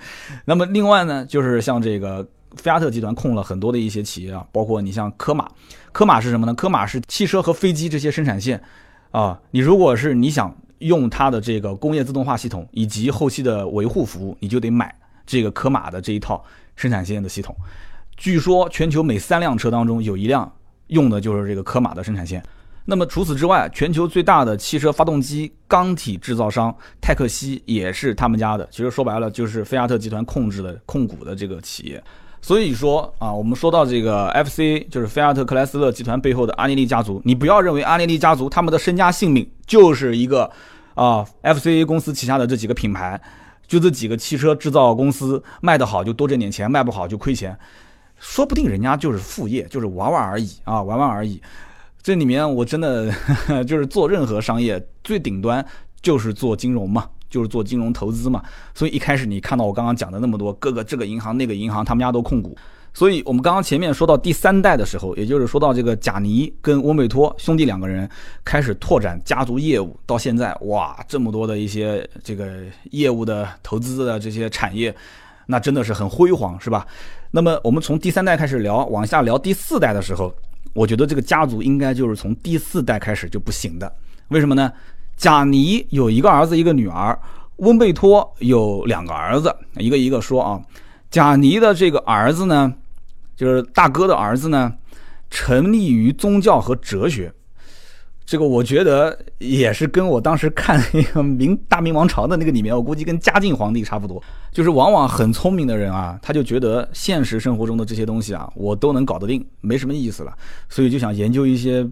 [0.45, 5.47] 那么另外呢，就是像这个菲亚特集团控了很多的一些企业啊，包括你像科马，
[5.91, 6.53] 科马是什么呢？
[6.53, 8.61] 科马是汽车和飞机这些生产线
[9.11, 10.55] 啊，你如果是你想。
[10.79, 16.41] 用它的这个工业自动化系统以及后期的维护服务，你就得买这个科马的这一套
[16.77, 17.53] 生产线的系统。
[18.15, 20.49] 据说全球每三辆车当中有一辆
[20.87, 22.41] 用的就是这个科马的生产线。
[22.85, 28.65] 那么除此之外，全球最大的汽车发动机钢体制造商泰克西也是他们家的。
[28.71, 32.01] 其实说白了就是菲亚特集团控制的控股的这个企业。
[32.41, 40.49] 所以说啊，我们说到这个 F C，就是菲亚特克莱斯勒集团背后的阿涅利家族，你不要认为阿涅利家族他们的身家性命就是一个
[40.93, 43.19] 啊 FCA 公司旗下的这几个品牌，
[43.67, 47.55] 就这几个汽车制造公司卖得好就多挣点钱，卖不好就亏钱，
[48.17, 51.41] 说不定人家就是副业，就是玩玩而已啊，玩玩而已。
[52.01, 53.13] 这里面我真的
[53.67, 55.63] 就是做任何商业最顶端
[56.01, 57.07] 就是做金融嘛。
[57.29, 58.43] 就是做金融投资嘛。
[58.73, 62.57] 所以一开始你看到我刚刚讲的那么多，各个这个银行那个银行，他们家都控股。
[62.91, 68.09] 所以我们刚刚前面说到第三代的时候，也就是说到这个贾尼跟温贝托兄弟两个人
[68.43, 74.93] 开始拓展家族业务，到现在哇，这么多的一些这个业务的投资的这些产业，
[75.45, 76.85] 那真的是很辉煌，是吧？
[77.29, 80.33] 那么我们从第三代开始聊，往下聊第四代的时候，
[80.73, 83.89] 我觉得这个家族应该就是从第四代开始就不行的。
[84.29, 84.73] 为什么呢？
[85.19, 87.13] 贾尼有一个儿子，一个女儿；
[87.57, 90.61] 温贝托有两个儿子，一个一个说啊。
[91.11, 92.73] 贾尼的这个儿子呢，
[93.35, 94.73] 就是大哥的儿子呢，
[95.29, 97.33] 沉溺于宗教和哲学。
[98.25, 104.23] 这个我觉得也是跟我当时看那个明大明王朝的那个里面，我估计跟嘉靖皇帝差不多。
[104.53, 110.31] 就是往往很聪明的人啊，他就觉得现实生活中的这些东西啊，我都能搞得定，没什么意思了，
[110.69, 111.85] 所以就想研究一些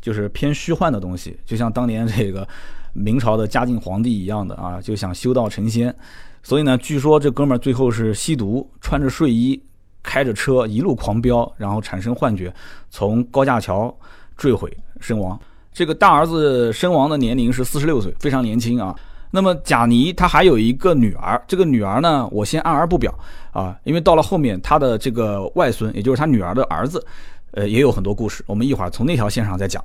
[0.00, 2.46] 就是偏虚幻的东西，就像当年这个
[2.92, 5.94] 明朝的嘉靖皇帝一样的啊，就想修道成仙。
[6.42, 9.60] 所以呢，据说这哥们儿最后是吸毒，穿着睡衣，
[10.02, 12.52] 开着车一路狂飙，然后产生幻觉，
[12.88, 13.94] 从高架桥
[14.36, 15.38] 坠毁身亡。
[15.72, 18.96] 这个大儿子身亡的年龄是四十六岁，非常年轻啊。
[19.30, 23.14] 那么贾尼他还有一个女儿，这个女儿呢，我先按而不表
[23.52, 27.04] 啊，因为到了后面他的这个外孙，也就是他女儿的儿子，
[27.52, 29.84] 呃，也有很多故事，我们一会儿从那条线上再讲。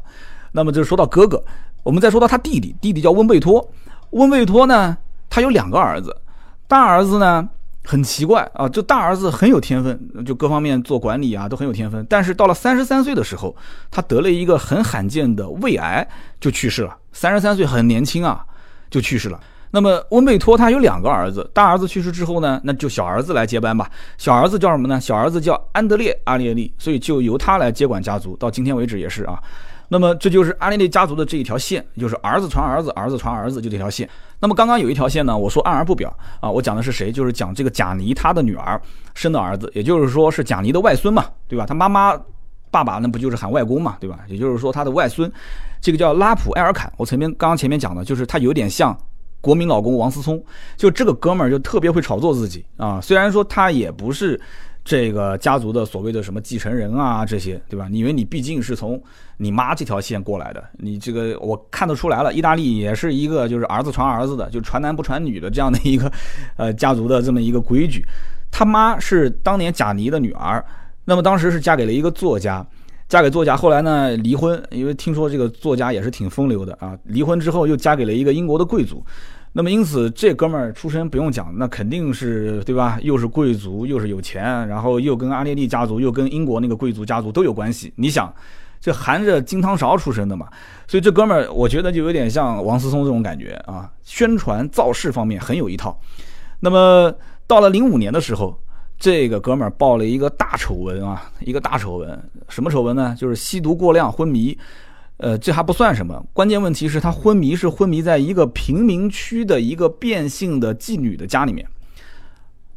[0.51, 1.43] 那么就说到哥哥，
[1.83, 3.67] 我们再说到他弟弟，弟弟叫温贝托，
[4.11, 4.97] 温贝托呢，
[5.29, 6.15] 他有两个儿子。
[6.67, 7.47] 大儿子呢
[7.83, 12.05] 很奇怪啊，就大儿子很有天分，就各方面做管理啊都很有天分。
[12.09, 13.55] 但是到了三十三岁的时候，
[13.91, 16.07] 他得了一个很罕见的胃癌，
[16.39, 16.97] 就去世了。
[17.11, 18.45] 三十三岁很年轻啊，
[18.89, 19.39] 就去世了。
[19.75, 23.89] 那么温贝托他有两个儿子，大儿子去世之后呢，那就小儿子来接班吧。
[24.19, 25.01] 小儿子叫什么呢？
[25.01, 28.37] 小儿子叫安德烈阿列利，所以就由他来接管家族。
[28.37, 29.41] 到今天为止也是啊。
[29.87, 34.07] 那么这就是阿列利家族的这一条线，就是儿子传儿子，儿子传儿子，就这条线。
[34.39, 37.11] 那么刚刚有一条线呢，我说按而不表啊，我讲的是谁？
[37.11, 38.79] 就是讲这个贾尼他的女儿
[39.15, 41.65] 生的儿子，也就是说是贾尼的外孙嘛，对吧？
[41.65, 42.15] 他妈妈、
[42.69, 44.19] 爸爸那不就是喊外公嘛，对吧？
[44.27, 45.31] 也就是说他的外孙，
[45.81, 46.91] 这个叫拉普埃尔坎。
[46.95, 48.95] 我前面刚刚前面讲的就是他有点像
[49.43, 50.41] 国民老公王思聪，
[50.77, 53.01] 就这个哥们儿就特别会炒作自己啊。
[53.01, 54.39] 虽然说他也不是。
[54.85, 57.87] 这个家族的所谓的什么继承人啊，这些对吧？
[57.89, 59.01] 因为你毕竟是从
[59.37, 62.33] 你妈这条线过来的，你这个我看得出来了。
[62.33, 66.11] 意大利也是一个就是儿子传儿子的，就传男不传女的这样的一个
[66.57, 68.05] 呃家族的这么一个规矩。
[68.51, 70.61] 他妈是当年贾尼的女儿，
[71.05, 72.67] 那么当时是嫁给了一个作家，
[73.07, 76.97] 嫁给作家，后来呢离婚，因为听说这个作家也是挺风流的啊。
[77.03, 79.05] 离婚之后又嫁给了一个英国的贵族。
[79.55, 82.97] 那么因此，这哥们儿出身不用讲，那肯定是对吧？
[83.03, 87.93] 又是贵族，又是有钱，然后又跟阿列利家族，又跟英国那个贵族家族都有关系。
[87.95, 88.33] 你想，
[88.81, 90.47] 这含着金汤勺出生的嘛，
[90.87, 95.95] 所以这哥们儿，我觉得就有点像王思聪这种感觉啊，宣传造势方面很有一套。
[96.59, 97.13] 那么
[97.45, 98.59] 到了零五年的时候，
[99.03, 103.13] 这个哥们儿爆了一个大丑闻啊，一个大丑闻，什么丑闻呢？
[103.19, 104.57] 就是吸毒过量昏迷。
[105.17, 111.67] 呃，这还不算什么，关键问题是他昏迷是昏迷在一个贫民区的一个变性的妓女的家里面，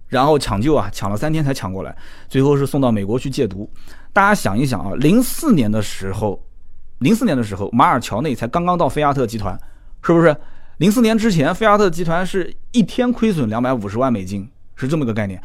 [0.08, 1.96] 然后抢救啊，抢了三天才抢过来，
[2.28, 3.70] 最后是送到美国去戒毒。
[4.12, 6.44] 大家想一想啊，零四年的时候，
[6.98, 9.56] 零四年的时候，马尔乔内才刚刚到菲亚特集团，
[10.02, 10.36] 是不是？
[10.78, 15.40] 零四年之前，菲亚特集团是一天亏损两百五十万美金，是这么个概念。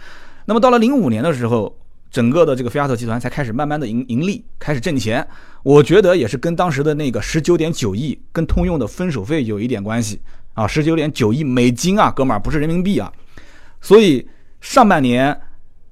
[0.52, 1.74] 那么到了零五年的时候。
[2.12, 5.26] 整个的这个菲亚特集团才开始慢慢的盈盈利，开始挣钱。
[5.64, 10.20] 我觉得也是跟当时的那个十九点九亿跟通用的分手费有一点关系
[10.54, 13.10] 啊，十九点九亿美金啊，哥们儿不是人民币啊。
[13.80, 14.28] 所以
[14.60, 15.40] 上半年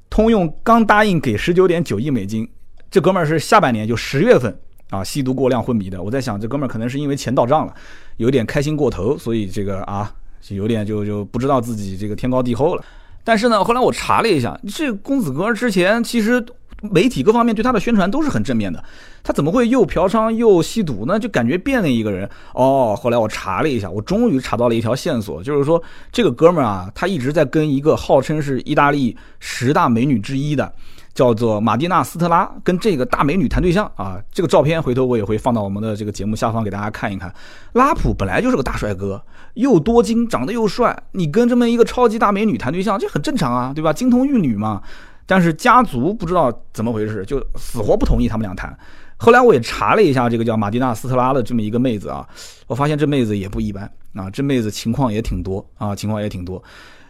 [0.09, 2.45] 通用刚答应给十九点九亿美金，
[2.91, 4.53] 这哥们儿是下半年就十月份
[4.89, 6.03] 啊吸毒过量昏迷的。
[6.03, 7.73] 我在想这哥们儿可能是因为钱到账了，
[8.17, 10.13] 有点开心过头，所以这个啊
[10.49, 12.83] 有点就就不知道自己这个天高地厚了。
[13.29, 16.43] 但是呢，后来我查了一下，这公子哥之前其实
[16.81, 18.83] 媒体各方面对他的宣传都是很正面的，
[19.21, 21.19] 他怎么会又嫖娼又吸毒呢？
[21.19, 22.97] 就感觉变了一个人哦。
[22.99, 25.79] 后来我查了一下，我终于查到了一条线索，就是说
[26.11, 30.73] 这个哥们儿啊，他一直在跟一个号称是意大利十大美女之一的。
[31.19, 37.29] 叫做马蒂娜·斯特拉跟这个大美女谈对象啊，这个照片回头我也会放到我们的这个节目下方给大家看一看。
[37.73, 39.21] 拉普本来就是个大帅哥，
[39.55, 43.91] 又多金，长得又帅，你跟这么一个超级大美女谈对象，这很正常啊，对吧？
[43.91, 44.81] 金童玉女嘛。
[45.25, 48.73] 但是家族不知道怎么回事，就死活不同意他们俩谈。
[49.17, 52.25] 后来我也查了一下这个叫马蒂娜·斯特拉的这么一个妹子啊，
[52.65, 53.83] 我发现这妹子也不一般
[54.15, 56.63] 啊，这妹子情况也挺多啊，情况也挺多。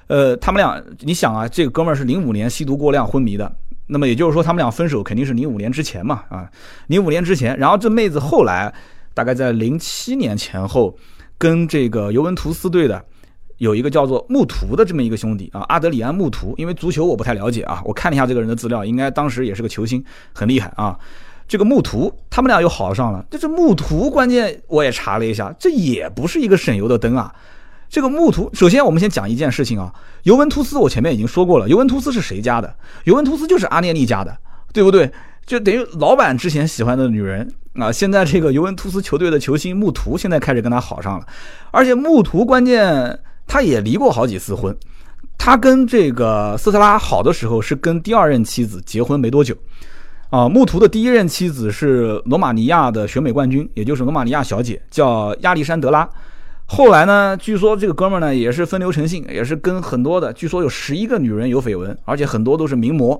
[0.07, 3.55] 呃，他们俩，你想啊，这个哥们儿是零五年吸毒过量昏迷的。
[3.92, 6.48] 那么也就是说，他们俩分手肯定是零五年之前嘛，啊，
[6.87, 8.71] 零五年之前，然后这妹子后来
[9.15, 10.96] 大概在零七年前后，
[11.40, 13.04] 跟这个尤文图斯队的
[13.58, 16.54] 有一个叫做穆图的这么一个兄弟啊，阿德里安·穆图。
[16.58, 20.98] 因为足球我不太了解啊，我看了一下这个人的资料，应该当时也是个球星，很厉害啊。
[21.48, 23.25] 这个穆图他们俩又好上了。
[23.31, 27.33] 这这穆图，关键我也查了一下，这也不是一个省油的灯啊。
[27.90, 29.92] 这个穆图，首先我们先讲一件事情啊，
[30.23, 32.73] 尤文图斯我前面已经说过了，尤文图斯是谁家的？
[33.06, 34.37] 尤文图斯就是阿涅利家的，
[34.71, 35.12] 对不对？
[35.46, 41.25] 就等于老板之前喜欢的女人啊，现在这个尤文图斯球队的球星穆图现在开始跟他好上了，
[41.71, 44.77] 而且穆图关键他也离过好几次婚，
[45.40, 49.56] 他跟这个斯特拉好的时候是跟第二任妻子结婚没多久，
[50.29, 56.08] 啊，穆图的第一任妻子是罗马尼亚的选美冠军，也就是罗马尼亚小姐，叫亚历山德拉。
[56.71, 63.19] 后来呢，据说这个哥们儿呢也是风流成性，也是跟很多的，据说有十一个女人有绯闻，而且很多都是名模。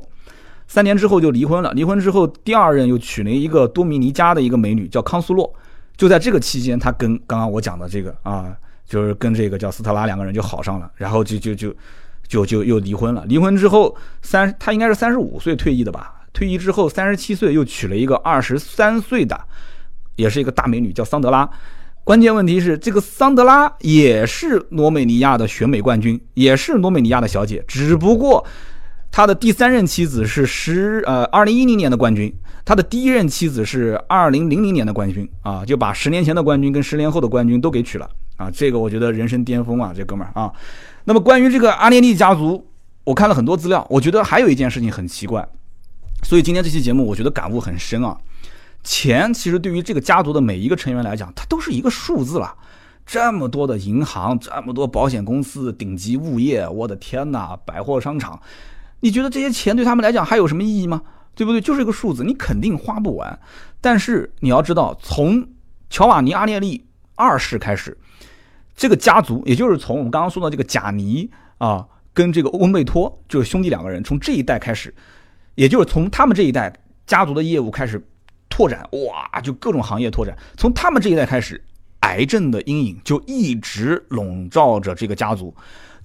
[0.68, 1.74] 三年之后就离婚了。
[1.74, 5.52] 离婚之后，第二任又娶了一个多米尼加的一个美女，叫康苏洛。
[5.98, 11.76] 就在这个期间，他跟刚刚我讲的这个啊，就是跟这个叫斯特拉两个人就好上了，然后就就就
[12.28, 13.26] 就就又离婚了。
[13.28, 16.22] 离婚之后，三他应该是三十五岁退役的吧？
[16.34, 19.42] 退役之后三十七岁又娶了一个二十三岁的，
[20.18, 21.50] 也是一个大美女，叫桑德拉。
[22.10, 28.44] 关键问题是，这个桑德拉也是罗美尼亚的选美冠军，也是罗美尼亚的小姐，只不过。
[29.12, 32.34] 他的第三任妻子是十呃二零一零年的冠军，
[32.66, 40.52] 他的第一任妻子是二零零零年的冠军啊，就把十年前的冠军跟十年后的冠军都给娶了啊，这个我觉得人生巅峰啊，这哥们儿啊。
[41.04, 42.66] 那么关于这个阿涅利家族，
[43.04, 45.48] 我看了很多资料，我觉得还有一件事情很奇怪，
[46.24, 48.18] 所以今天这期节目我觉得感悟很深啊。
[48.84, 52.56] 钱其实对于这个家族的每一个成员来讲，它都是一个数字了。
[53.06, 58.40] 这么多的银行，这么多保险公司，顶级物业，我的天哪，百货商场。
[59.00, 61.02] 你觉得这些钱对他们来讲还有什么意义吗？
[61.34, 61.62] 对不对？
[61.62, 63.40] 就是一个数字，你肯定花不完。
[63.82, 65.48] 但是你要知道，从
[65.90, 67.98] 乔瓦尼·阿涅利二世开始，
[68.76, 74.94] 这个家族，也就是从我们刚刚说的这个贾尼啊，跟这个欧文贝托，就是兄弟两个人，从这一代开始，
[75.56, 76.72] 也就是从他们这一代
[77.08, 78.06] 家族的业务开始
[78.60, 80.38] 拓展，哇，就各种行业拓展。
[80.58, 81.64] 从他们这一代开始，
[82.02, 85.56] 癌症的阴影就一直笼罩着这个家族。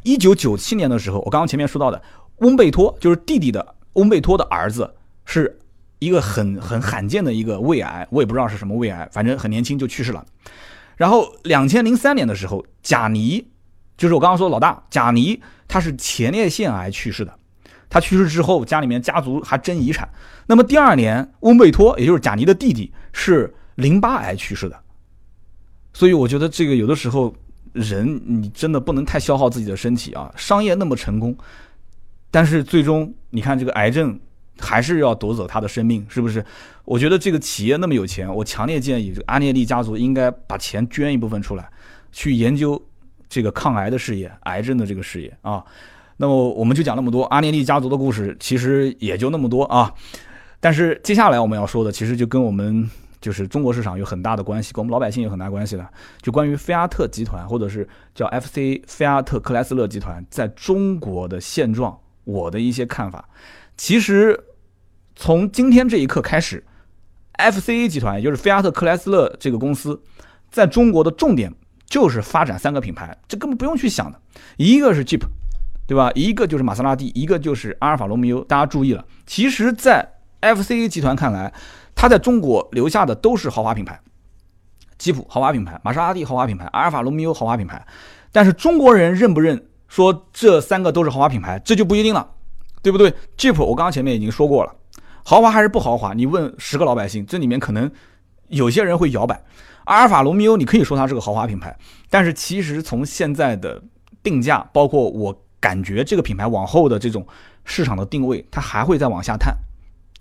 [0.05, 2.01] 一九九七年的时候，我刚刚前面说到的。
[2.37, 4.89] 翁贝托就是弟弟的翁贝托的儿子，
[5.25, 5.59] 是
[5.99, 10.25] 一个很很罕见的一个胃癌，我也不知道是什么胃癌，反正很年轻就去世了。
[10.97, 13.45] 然后两千零三年的时候，贾尼
[13.97, 17.37] 就是我刚刚说的老大贾尼，他是前列腺癌去世的。
[17.95, 20.09] 他去世之后，家里面家族还争遗产。
[20.49, 24.77] 那么第二年，翁贝托也就是贾尼的弟弟是淋巴癌去世的。
[25.93, 27.33] 所以我觉得这个有的时候
[27.73, 31.39] 人你真的不能太消耗自己的身体啊，商业那么成功。
[32.33, 34.19] 但是最终，你看这个癌症
[34.59, 36.45] 还是要夺走他的生命，是不是？
[36.85, 41.71] 我觉得这个企业那么有钱，我强烈建议这个阿涅利家族应该把钱捐一部分出来，
[42.11, 42.85] 去研究
[43.29, 45.65] 这个抗癌的事业、癌症的这个事业啊。
[46.17, 49.93] 那么我们就讲那么多，阿涅利家族的故事其实也就那么多啊。
[50.61, 52.89] 但是接下来我们要说的，其实就跟我们
[53.21, 55.91] 就是中国市场有很大的关系，跟我们老百姓有很大关系了。
[56.23, 61.99] 就关于菲亚特集团，或者是叫 FC 菲亚特克莱斯勒集团在中国的现状。
[62.25, 63.29] 我的一些看法，
[63.77, 64.39] 其实
[65.15, 66.65] 从今天这一刻开始
[67.35, 70.03] ，FCA 集团也就是菲亚特克莱斯勒这个公司，
[70.51, 71.53] 在中国的重点
[71.85, 74.19] 就是发展三个品牌，这根本不用去想的。
[74.57, 75.21] 一个是 Jeep，
[75.87, 76.11] 对吧？
[76.15, 78.43] 一个就是玛莎拉蒂，一个就是阿尔法罗密欧。
[78.45, 80.07] 大家注意了，其实，在
[80.41, 81.53] FCA 集团看来，
[81.95, 84.01] 它在中国留下的都是豪华品牌，
[84.99, 87.87] 吉普豪华品牌，玛莎拉蒂豪华品牌，阿尔法罗密欧豪华品牌。
[88.33, 89.63] 但是中国人认不认？
[89.87, 92.29] 说这三个都是豪华品牌，这就不一定了，
[92.83, 94.75] 对不对？Jeep 我刚刚前面已经说过了，
[95.23, 96.15] 豪华还是不豪华？
[96.15, 97.89] 你问十个老百姓，这里面可能
[98.49, 99.41] 有些人会摇摆。
[99.85, 101.77] 阿尔法罗密欧，你可以说它是个豪华品牌，
[102.11, 103.81] 但是其实从现在的
[104.21, 107.27] 定价，包括我感觉这个品牌往后的这种
[107.65, 109.55] 市场的定位，它还会再往下探，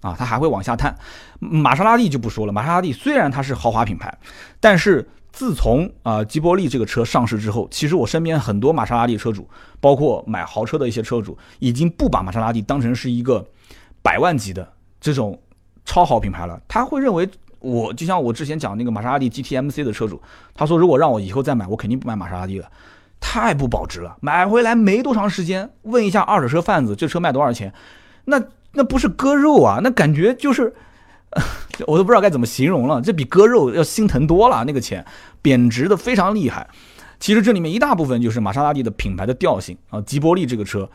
[0.01, 0.95] 啊，它还会往下探。
[1.39, 4.17] 玛莎拉蒂就不说了，玛莎拉蒂虽然它是豪华品牌，
[4.59, 5.09] 但是。
[5.33, 13.43] 自从啊吉波利这个车上市之后，其实我身边很多玛莎拉蒂车主，包括买豪车的一些车主，已经不把玛莎拉蒂当成是一个
[14.03, 14.71] 百万级的
[15.01, 15.41] 这种
[15.85, 16.61] 超豪品牌了。
[16.67, 17.27] 他会认为
[17.57, 20.21] 我就像我之前讲那个玛莎拉蒂 GTMC 的车主，
[20.53, 22.69] 他说如果让我以后再买，我肯定不买玛莎拉蒂了，
[23.25, 24.17] 太不保值了。
[24.19, 27.73] 买回来没多长时间，问一下二手车贩子这车卖多少钱，
[28.25, 28.41] 那
[28.73, 30.75] 那不是割肉啊，那感觉就是。
[31.87, 35.03] 我都不知道该怎么形容了，这比割肉要心疼多了，那个钱
[35.41, 36.69] 贬值的非常厉害。
[37.19, 39.99] 其实这里面一大部分就是玛莎拉蒂的品牌的调性啊。
[40.01, 40.87] 吉波利这个车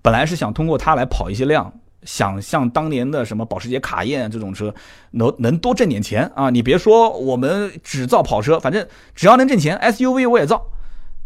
[0.00, 1.72] 本来是想通过它来跑一些量，
[2.04, 4.72] 想像当年的什么保时捷卡宴这种车
[5.10, 6.50] 能能多挣点钱啊。
[6.50, 10.64] 你别说我们只造跑车，反正只要能挣钱，SUV 我也造。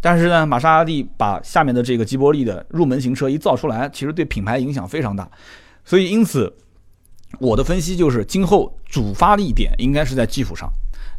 [0.05, 5.27] 但是呢，玛莎拉蒂把下面的这个吉伯利的入门型车一造出来，其实对品牌影响非常大。
[5.83, 6.55] 所以因此，
[7.41, 10.71] 我的分析就是，今后主发力点应该是在吉普上，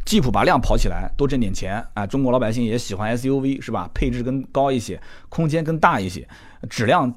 [0.05, 2.05] 吉普把量跑起来，多挣点钱啊！
[2.05, 3.89] 中国老百姓也喜欢 SUV 是吧？
[3.91, 6.27] 配置更高一些，空间更大一些，
[6.69, 7.11] 质量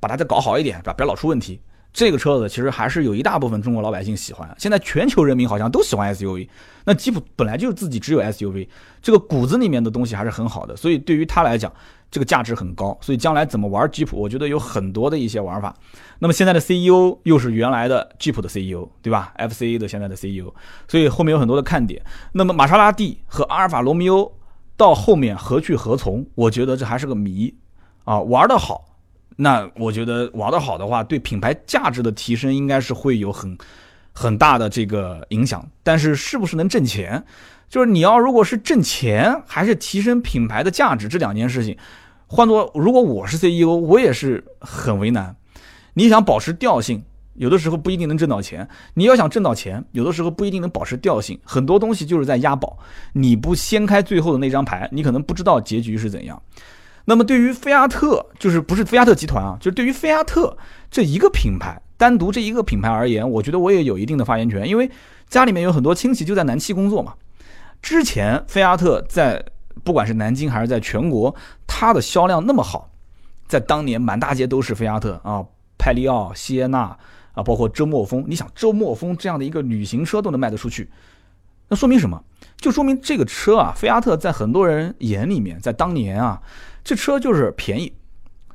[0.00, 0.92] 把它再搞好一点，是吧？
[0.92, 1.60] 不要老出问题。
[1.92, 4.48] 这个车子其实还是有一大部分中国老百姓喜欢。
[4.58, 6.48] 现在全球人民好像都喜欢 SUV，
[6.86, 8.66] 那吉普本来就自己只有 SUV，
[9.02, 11.70] 这个骨子里面的东西还是很好的，所以对于他来讲，
[12.10, 12.96] 这个价值很高。
[13.02, 15.74] 所以将来怎么玩吉普，我觉得有很多的一些玩法。
[16.18, 20.50] 那么现在的 CEO 又是原来的吉普的 CEO，对吧？FCA 的现在的 CEO，
[20.88, 22.02] 所以后面有很多的看点。
[22.32, 24.32] 那么玛莎拉蒂和阿尔法罗密欧
[24.78, 26.24] 到后面何去何从？
[26.34, 27.54] 我觉得这还是个谜
[28.04, 28.91] 啊，玩的好。
[29.42, 33.58] 那我觉得玩得好的话，对品牌价值的提升应该是会有很
[34.12, 35.68] 很大的这个影响。
[35.82, 37.24] 但是是不是能挣钱，
[37.68, 41.76] 就是你要如果是挣钱还是提升品牌的价值这两件事情，
[42.28, 45.34] 换做如果我是 CEO，我也是很为难。
[45.94, 47.02] 你想保持调性，
[47.34, 48.64] 有的时候不一定能挣到钱；
[48.94, 51.36] 你要想挣到钱，有的时候不一定能保持调性。
[51.44, 52.78] 很多东西就是在押宝，
[53.12, 56.40] 你不掀开最后的那张牌，你可能不知道结局是怎样。
[57.04, 60.56] 那么对于菲亚特，就是不是菲亚特集团啊，就是对于菲亚特
[60.90, 64.88] 这一个品牌，单独这一个品牌而言，我觉得我也有一定的发言权，因为
[65.28, 67.14] 家里面有很多亲戚就在南汽工作嘛。
[67.82, 69.44] 之前菲亚特在
[69.82, 71.34] 不管是南京还是在全国，
[71.66, 72.88] 它的销量那么好，
[73.48, 75.44] 在当年满大街都是菲亚特啊，
[75.76, 76.96] 派利奥、西耶纳
[77.32, 80.88] 啊，包括周末风，你想周末风这样的一个旅行车都能卖得出去，
[81.68, 82.22] 那说明什么？
[82.58, 86.40] 就说明这个车啊，菲亚特在很多人眼里面，在当年啊。
[86.84, 87.92] 这车就是便宜，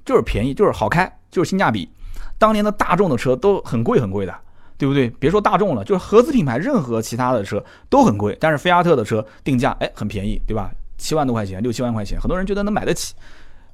[0.06, 1.90] 就是便宜，就是好开，就是性价比。
[2.38, 4.36] 当年的大众的车都很贵很贵的，
[4.78, 5.10] 对不对？
[5.12, 8.38] 别说大众了，就是合资品牌，任何其他的车都很贵。
[8.40, 10.72] 但是菲亚特的车定价哎很便宜，对吧？
[10.98, 13.14] 七万多块钱，六七万块钱，很多人觉得能买得起。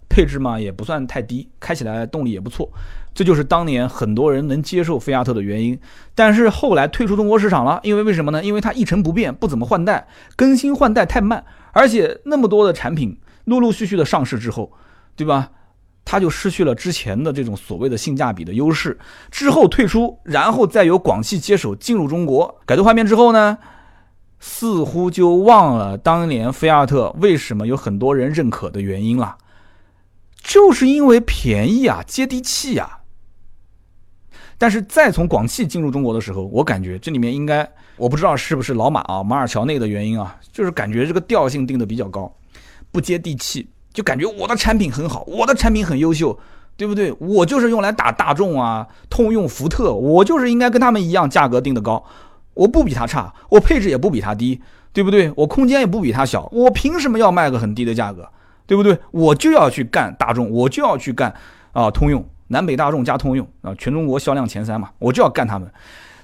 [0.10, 2.70] 配置嘛也不算太低，开起来动力也不错。
[3.16, 5.80] 这就是当年很多人能接受菲亚特的原因。
[6.14, 8.44] 但是后来退出中国市场了，因为为什么呢？
[8.44, 13.18] 因为它一成不变，不怎么换代，更新换代太慢，而且那么多的产品。
[13.46, 14.72] 陆陆续续的上市之后，
[15.16, 15.52] 对吧？
[16.06, 19.00] 它就失去了之前的这种所谓的性价比的优势。
[19.32, 23.58] 之后退出，然后再由广汽接手进入中国，改头换面之后呢，
[24.40, 29.38] 似乎就忘了当年菲亚特为什么有很多人认可的原因了，
[30.36, 33.00] 就是因为便宜啊，接地气啊。
[34.58, 42.34] 但是再从广汽进入中国的时候，我感觉这里面应该，我不知道是不是老马啊，马尔乔内的原因啊，就是感觉这个调性定的比较高。
[42.94, 46.40] 不接地气，就感觉我的产品很好，我的产品很优秀，
[46.78, 47.12] 对不对？
[47.20, 52.06] 我就是用来打大众啊、通用、福特，我就是应该跟他们一样，价格定的高，
[52.54, 54.62] 我不比他差，我配置也不比他低，
[54.94, 55.34] 对不对？
[55.36, 58.30] 我空间也不比他小，我凭什么要卖个很低的价格，
[58.68, 58.98] 对不对？
[59.10, 61.34] 我就要去干大众，我就要去干
[61.72, 65.68] 啊通用、南北大众加通用啊，全中国销量前三嘛，我就要干他们，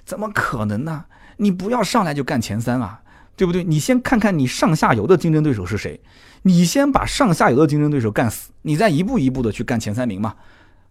[0.05, 1.05] 怎么可能呢？
[1.37, 3.01] 你不要上来就干前三啊，
[3.35, 3.63] 对不对？
[3.63, 5.99] 你先看看你上下游的竞争对手是谁。
[6.43, 10.35] 你先把上下游的竞争对手干死，你再一步一步的去干前三名嘛。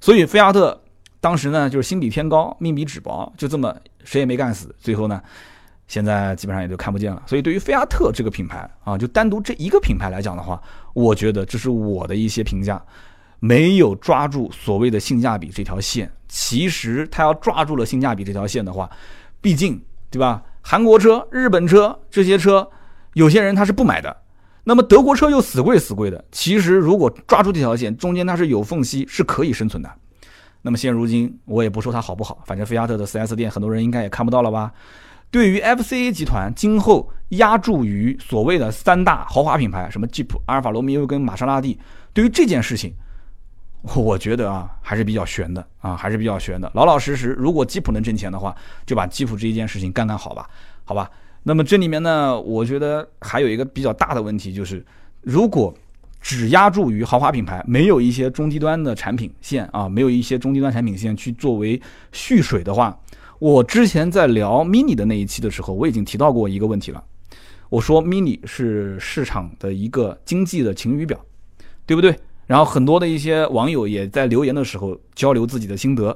[0.00, 0.80] 所以菲亚特
[1.20, 3.74] 当时呢就是心比天高，命比纸薄，就这么
[4.04, 4.74] 谁也没干死。
[4.78, 5.20] 最后呢，
[5.86, 7.22] 现在基本上也就看不见了。
[7.26, 12.80] 所以对于菲亚特这个品牌啊，就单独这一个品牌来讲的话，我觉得这是我的一些评价，
[13.40, 16.10] 没有抓住所谓的性价比这条线。
[16.28, 18.88] 其实他要抓住了性价比这条线的话，
[19.40, 20.42] 毕竟对吧？
[20.60, 22.68] 韩国车、日本车这些车，
[23.14, 24.14] 有些人他是不买的。
[24.68, 29.90] 那么德国车又死贵死贵的，其实如果抓住这条线，中间它是有缝隙，是可以生存的。
[30.60, 34.70] 那么现如今我也不说它好不好，反正菲亚特的 4S 店很多人应该也看不到了吧？
[35.30, 41.78] 对于 FCA 集团今后压注于所谓的三大豪华品牌，什么吉普、阿尔法罗密欧跟玛莎拉蒂，
[42.12, 42.92] 对于这件事情，
[43.96, 46.70] 我觉得啊还是比较悬的啊，还是比较悬的。
[46.74, 48.54] 老老实实，如果吉普能挣钱的话，
[48.84, 50.46] 就把吉普这一件事情干干好吧，
[50.84, 51.10] 好吧。
[51.48, 54.84] 那么这里面呢，我觉得还有一个比较大的问题，就是
[55.22, 55.72] 如果
[56.20, 61.80] 只压注于豪华品牌，没有一些中低端的产品线啊，没有一些中低端产品线去作为
[62.12, 62.94] 蓄水的话，
[63.38, 67.02] 我之前在聊 mini 的那一期的时候，我已经提到过一个问题了。
[67.70, 71.18] 我说 mini 是市场的一个经济的晴雨表，
[71.86, 72.14] 对不对？
[72.46, 76.14] 然后很多的一些网友也在留言的时候交流自己的心得。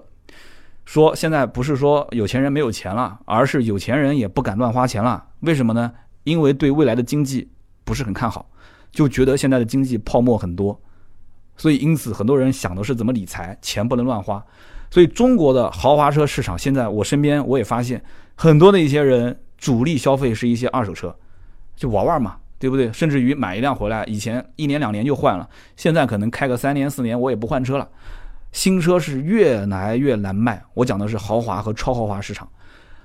[0.85, 5.25] 说现在不是说有钱人没有钱了，而是有钱人也不敢乱花钱了。
[5.41, 5.93] 为什么呢？
[6.25, 7.51] 因为对未来的经济
[7.85, 8.49] 不是很看好，
[8.91, 10.81] 就觉得现在的经济泡沫很多，
[11.57, 14.45] 所以因此很多人想的是怎么理财，钱不能乱花。
[14.91, 18.03] 所以中国的豪华车市场现在，我身边我也发现
[18.35, 21.15] 很多的一些人主力消费是一些二手车，
[21.77, 22.37] 就玩玩嘛。
[22.63, 22.93] 对不对？
[22.93, 27.89] 甚至于买一辆回来，以前一年两年就换了，现在可能开个三年四年我也不换车了。
[28.53, 32.49] 新车是越来越难卖，我讲的是豪华和超豪华市场，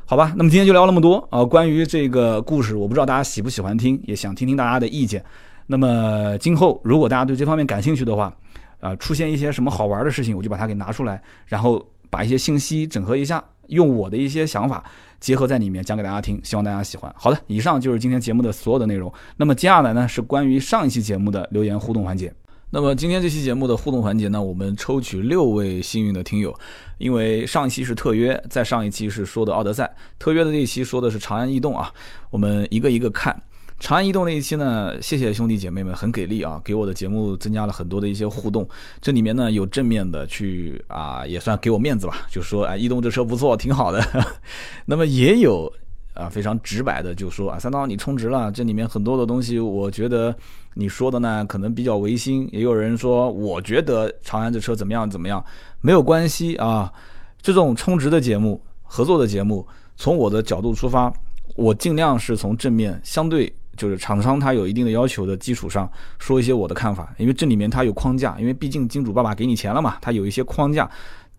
[0.05, 0.33] 好吧？
[0.35, 5.23] 那么今天就聊那么多啊，关于这个故事，我不知道大家喜不喜欢听，也想听听大家的意见。
[5.65, 8.33] 那么今后如果大家对这方面感兴趣的话，
[8.79, 14.83] 啊，出现一些什么好玩的事情，我就把它给拿出来，然后把一些信息整合一下，用我的一些想法。
[15.19, 17.11] 结合在里面讲给大家听，希望大家喜欢。
[17.17, 19.11] 好的，以上就是今天节目的所有的内容。
[19.35, 22.31] 那么接下来呢，是关于上一期节目的留言互动环节。
[22.69, 26.53] 那么今天这期节目的互动环节呢，我们抽取六位幸运的听友，
[26.97, 29.89] 因为上一期是特约，在上一期是说的奥德赛，
[30.19, 31.89] 特约的这一期说的是长安逸动啊，
[32.29, 33.41] 我们一个一个看。
[33.79, 38.67] 长安逸动那一期呢，谢谢兄弟姐妹们很给力啊，给我的节目增加了很多的一些互动。
[38.99, 44.03] 这里面呢有正面的去啊，也算给我面子吧，就说啊，逸动这车不错，挺好的。
[44.85, 45.71] 那么也有
[46.13, 50.35] 啊非常直白的就说啊，三刀你充值了，这里面很多的东西，我觉得
[50.77, 52.47] 你说的呢可能比较违心。
[52.51, 55.43] 也有人说，我觉得长安这车怎么样怎么样，
[55.81, 56.93] 没有关系啊。
[57.41, 59.65] 这种充值的节目、合作的节目，
[59.95, 61.11] 从我的角度出发，
[61.55, 63.51] 我尽量是从正面相对。
[63.75, 70.89] 就是厂商他有一定的要求的基础上说一些我的看法，因为这里面它有框架，因为毕竟金主爸爸给你钱了嘛，他有一些框架，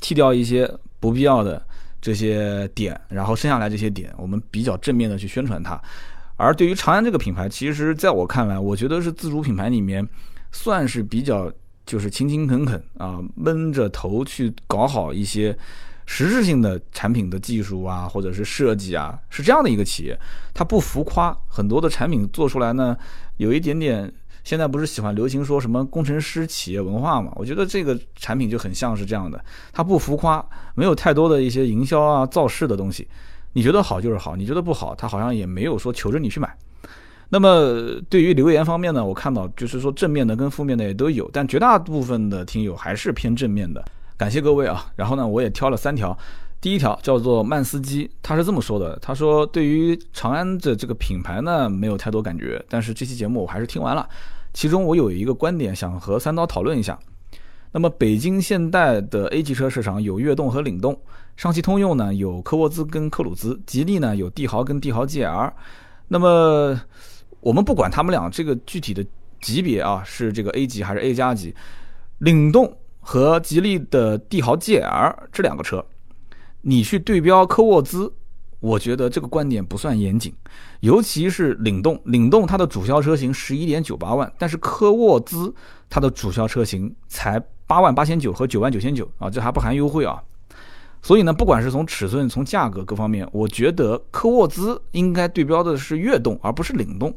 [0.00, 1.60] 剔掉一些不必要的
[2.00, 5.82] 这些点，然后剩下来这些点，我们比较正面的去宣传它。
[6.38, 10.08] 而对于长安这个品牌，其实在我看来，我觉得是自主品牌里面
[10.50, 11.52] 算是比较
[11.84, 15.54] 就是勤勤恳恳啊，闷着头去搞好一些。
[16.10, 20.18] 实质性的产品的技术啊，或者是设计啊，是这样的一个企业，
[20.54, 22.96] 它不浮夸，很多的产品做出来呢，
[23.36, 24.10] 有一点点，
[24.42, 27.30] 现在不是喜欢流行说什么工程师企业文化嘛？
[27.36, 30.42] 我觉得这个产品就很像是这样的，它不浮夸，
[30.74, 33.06] 没有太多的一些营销啊、造势的东西，
[33.58, 36.56] 你觉得好就是好，你觉得不好，他好像也没有说求着你去买。
[37.28, 43.84] 那么对于留言方面呢，我看到就是说正面的跟负面的也都有，但绝大部分的听友还是偏正面的。
[44.16, 46.16] 感谢各位啊，然后呢，我也挑了三条。
[46.60, 54.08] 第一条叫做曼斯基，他是这么说的：他说对于长安的这个品牌呢，没有太多感觉，但是这期节目我还是听完了。
[54.54, 56.96] 其中我有一个观点想和三刀讨论一下。
[57.72, 60.98] 那么北京现代的 A 级车市场有悦动和领动，
[61.38, 65.52] 上汽通用呢有科沃兹跟克鲁兹，吉利呢有帝豪跟帝豪 GL。
[66.08, 66.78] 那么
[67.40, 69.02] 我们不管他们俩这个具体的
[69.40, 71.54] 级别啊，是这个 A 级还是 A 加级，
[72.18, 72.76] 领动。
[73.00, 75.82] 和吉利的帝豪 GL 这两个车，
[76.60, 78.12] 你去对标科沃兹，
[78.60, 80.34] 我觉得这个观点不算严谨。
[80.80, 85.54] 尤其是领动，领动它的主销车型十一点九八万，但是科沃兹
[85.88, 90.22] 它的主销车型才八万八千九和九万九千九啊，这还不含优惠啊。
[91.08, 97.10] 所以呢，不管是从尺寸、从价格各方面，我觉得科沃兹应该对标的是悦动，而不是领动。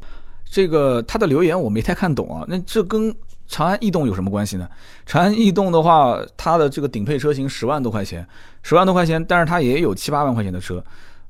[0.45, 3.13] 这个他的留言我没太看懂啊，那这跟。
[3.47, 4.65] 长安逸动有什么关系呢？
[5.05, 8.25] 长安逸动的话，它的这个顶配车型十万多块钱，
[8.63, 10.81] 十万多块钱，但是它也有七八万块钱的车，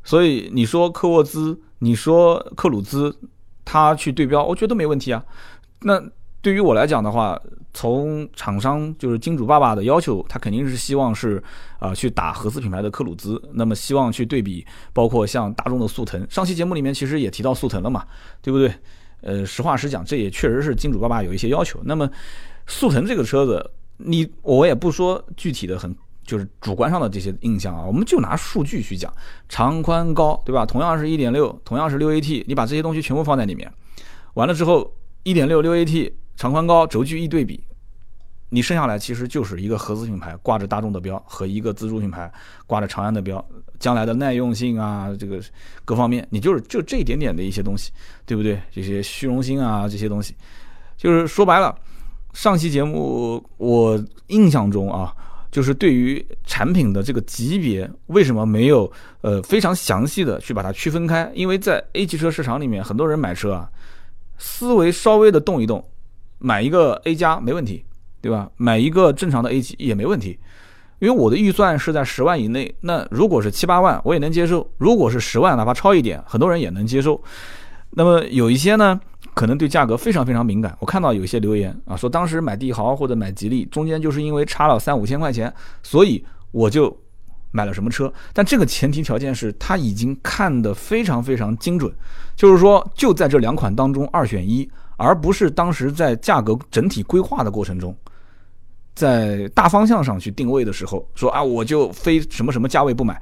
[0.04, 3.12] 所以你说科沃兹，你说克鲁兹，
[3.66, 5.26] 它去对标，我觉得都没问题啊。
[5.80, 6.00] 那
[6.44, 7.42] 对于我来讲的话，
[7.74, 11.42] 从厂商就是金主爸爸的要求，他肯定是希望是
[11.80, 16.26] 啊去打合资品牌的科鲁兹，那么希望去对比，包括像大众的速腾。
[16.30, 18.06] 上期节目里面其实也提到速腾了嘛，
[18.42, 18.74] 对不对？
[19.22, 21.80] 呃，实话实讲，这也确实是金主爸爸有一些要求。
[21.84, 22.10] 那么，
[22.66, 25.96] 速腾这个车子，你我也不说具体的很，
[26.26, 29.14] 就是主观上的这些印象啊，我们就拿数据去讲，
[29.48, 30.66] 长宽高，对吧？
[30.66, 33.72] 同样是一点六，同样是六 AT，你把这些东西全部放在里面，
[34.34, 34.92] 完了之后，
[35.22, 37.64] 一点六六 AT 长宽高轴距一对比。
[38.54, 42.30] 你剩下来其实就是一个合资品牌挂着大众的标和一个自主品牌
[42.68, 43.42] 挂着长安的标，
[43.80, 45.42] 将来的耐用性啊，这个
[45.86, 47.94] 各方面，你就是就这一点点的一些东西，
[48.26, 48.62] 对不对？
[48.70, 50.36] 这些虚荣心啊，这些东西，
[50.98, 51.74] 就是说白了，
[52.34, 55.16] 上期节目我印象中啊，
[55.50, 61.32] 就是对于产品的这个级别，为什么没有呃非常详细的去把它区分开？
[61.34, 63.70] 因为在 A 级车市场里面，很多人买车啊，
[64.38, 65.82] 思维稍微的动一动，
[66.42, 67.86] 买一个 A 加没问题。
[68.24, 68.48] 对吧？
[68.56, 70.38] 买一个正常的 A 级也没问题，
[71.00, 72.72] 因为我的预算是在十万以内。
[72.82, 77.20] 那如果是七八万，我也能接受；如果是十万，哪怕超一点，很多人也能接受。
[77.90, 79.02] 那么有一些呢，
[79.34, 80.78] 可能对价格非常非常敏感。
[80.80, 86.96] 我看到有一些留言啊，说当时买帝豪或者买吉利，中间就是因为差了三五千块钱，所以我就
[87.50, 88.14] 买了什么车。
[88.34, 91.92] 但这个前提条件是他已经看得非常非常精准，
[92.36, 94.70] 就是说就在这两款当中二选一，
[95.02, 97.96] 而不是当时在价格整体规划的过程中。
[98.94, 103.20] 在大方向上去定位的时候，说啊，我就非什么什么价位不买，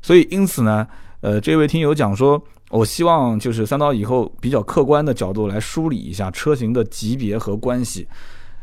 [0.00, 0.86] 所以因此呢，
[1.20, 8.06] 呃，这位听友讲说，我希望就是三刀以后比较客观的角度来梳理一下车型的级别和关系。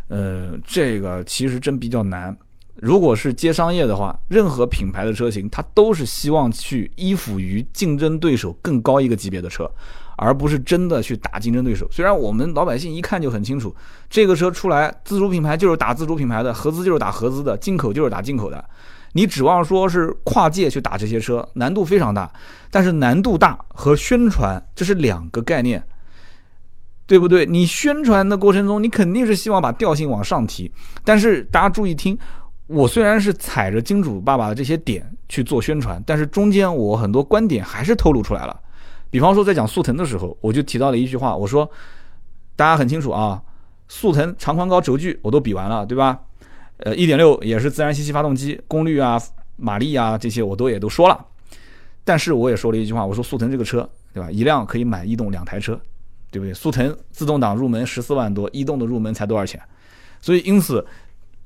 [0.07, 2.35] 呃，这个其实真比较难。
[2.75, 9.69] 如果是接商业的话，任何品牌的车型，它都是希望去依附于竞争对手更高一个级别的车，
[10.17, 11.87] 而不是真的去打竞争对手。
[11.91, 13.75] 虽然我们老百姓一看就很清楚，
[14.09, 18.63] 这个车出来，自主品牌就是打自主品牌的，合资就是打合资的，进口就是打进口的。
[19.13, 22.31] 你指望说是跨界去打这些车，难度非常大。
[22.69, 25.81] 但是难度大和宣传这是两个概念，
[27.05, 27.45] 对不对？
[27.45, 30.71] 你宣传的过程中，你肯定是希望把调性往上提。
[31.03, 32.17] 但是大家注意听。
[32.67, 38.59] 我虽然是踩着金主爸爸的这些点去做宣传，但是中间我很多观点还是透露出来了。
[39.09, 41.69] 比方说在讲速腾的时候，我就提到了一句话，我说
[42.55, 43.41] 大家很清楚啊，
[43.87, 46.19] 速腾长宽高轴距我都比完了，对吧？
[46.77, 49.21] 呃，一点六也是自然吸气发动机，功率啊、
[49.55, 51.25] 马力啊这些我都也都说了。
[52.03, 54.29] 但是我也说了一句话，我说速腾这个车，对吧？
[54.29, 55.79] 一辆可以买一动两台车，
[56.29, 56.53] 对不对？
[56.53, 59.61] 速腾自动挡入门十四万多，一动的入门才多少钱？
[60.21, 60.85] 所以因此。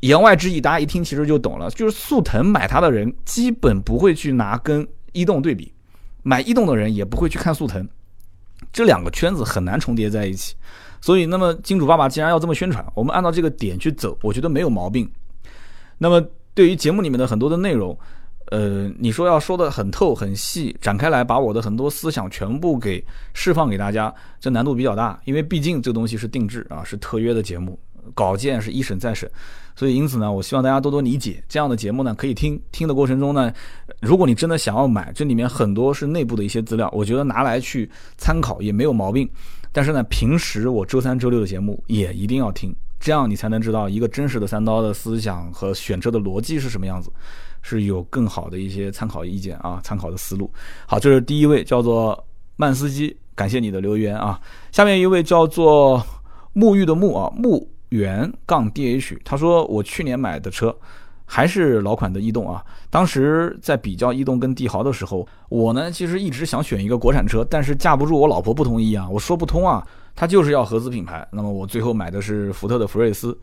[0.01, 5.74] 言外之意，大家一听其实就懂了，就是速腾买它的人基本不会去拿跟逸动对比，
[6.30, 7.89] 买逸动的人也不会去看速腾，
[8.71, 10.53] 这两个圈子很难重叠在一起。
[11.01, 15.11] 所以，那么金主爸爸既然要这么宣传，我们按照这个点去走，我觉得没有毛病。
[15.97, 16.23] 那么，
[16.53, 17.97] 对于节目里面的很多的内容，
[18.51, 23.03] 呃，你说要说的很透很细，展开来把我的很多思想全部给
[23.34, 27.80] 释放给大家，这难度比较大，因为毕竟这个东西是定制啊，是特约的节目。
[28.14, 29.30] 稿件是一审再审，
[29.76, 33.52] 所以因此呢，我希望大家多多理解这样的节目呢，可以听听的过程中呢，
[34.02, 39.30] 如果你真的想要买，这里面很多是内部的一些资料，我觉得拿来去参考也没有毛病。
[39.72, 47.12] 但是呢，平时我周三、周六的节目也一定要听，这样你才能知道一个真实的三刀的思想和选车的逻辑是什么样子，
[47.62, 50.52] 是有更好的一些参考意见啊，参考的思路。
[50.88, 52.26] 好，这是第一位叫做
[52.56, 54.41] 慢司机，感谢你的留言啊。
[54.72, 56.04] 下面一位叫做
[56.56, 57.68] 沐浴的沐啊沐。
[57.89, 60.75] 元杠 D H，他说我去年买的车
[61.25, 62.63] 还是老款的逸动啊。
[62.89, 69.85] 当时在比较逸动跟帝豪的时候，我呢其实一直想选一个国产车，但是架不住我老婆不同意啊，我说不通啊，
[70.15, 71.27] 他就是要合资品牌。
[71.31, 73.37] 那么我最后买的是福特的福睿斯。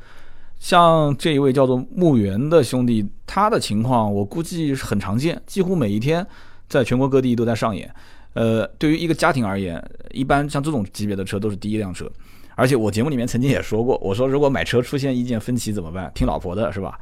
[0.59, 6.27] 像这一位叫做牧原的兄弟，他的情况我估计很常见，几乎每一天
[6.67, 7.95] 在全国各地都在上演。
[8.33, 9.83] 呃，对于一个家庭而言，
[10.13, 12.11] 一般像这种级别的车都是第一辆车。
[12.57, 16.11] 而且我节目里面曾经也说过，我说如果买车出现意见分歧怎么办？
[16.15, 16.99] 听老婆的是吧？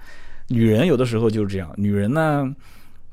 [0.49, 2.55] 女人有的时候就是这样，女人呢，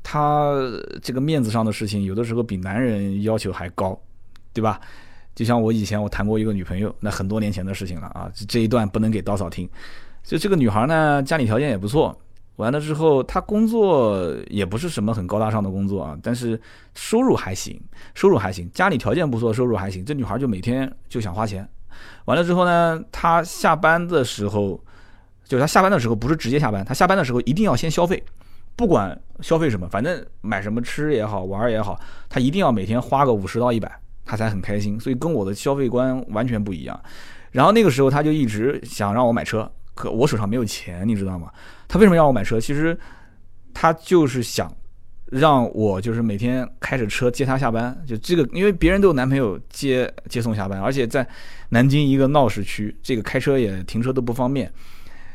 [0.02, 0.54] 她
[1.00, 3.98] 这个面子上的事情，有的时候比男人要求还高，
[4.52, 4.78] 对吧？
[5.34, 9.66] 就像我以前我谈过一个女朋友，那很多年前的事情了啊，这一段不能给刀嫂听。
[10.22, 12.14] 就这个女孩呢，家里条件也不错，
[12.56, 16.60] 完了之后她工作也不是什么很高大上的工作啊，但是
[16.94, 17.80] 收入还行，
[18.14, 21.66] 收入还行，家里条件不错，收入还行，这女孩就每天就想花钱。
[22.26, 24.80] 完了之后呢，他下班的时候，
[25.44, 28.22] 就是他下班的时候不是直接下班，他下班的时候一定要先消费，
[28.76, 31.98] 不管消费什么，反正买什么吃也好，玩也好，
[32.28, 33.90] 他一定要每天花个五十到一百，
[34.24, 34.98] 他才很开心。
[35.00, 37.00] 所以跟我的消费观完全不一样。
[37.50, 41.50] 然后那个时候他就一直想让我买车，可我手上没有钱，你知道吗？
[41.88, 42.60] 他为什么要我买车？
[42.60, 42.98] 其实
[43.74, 44.72] 他就是想。
[45.32, 51.26] 让我就是每天开着车接她下班，就这个，因为别人都有男朋友接接送下班，而且在
[51.70, 54.70] 南京一个闹市区，这个开车也停车都不方便，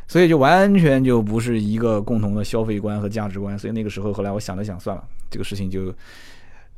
[0.08, 3.58] 所以就完全就不是一个共同的消费观和价值观。
[3.58, 5.92] 所以那个时候，后来我想了想，算了，这个事情就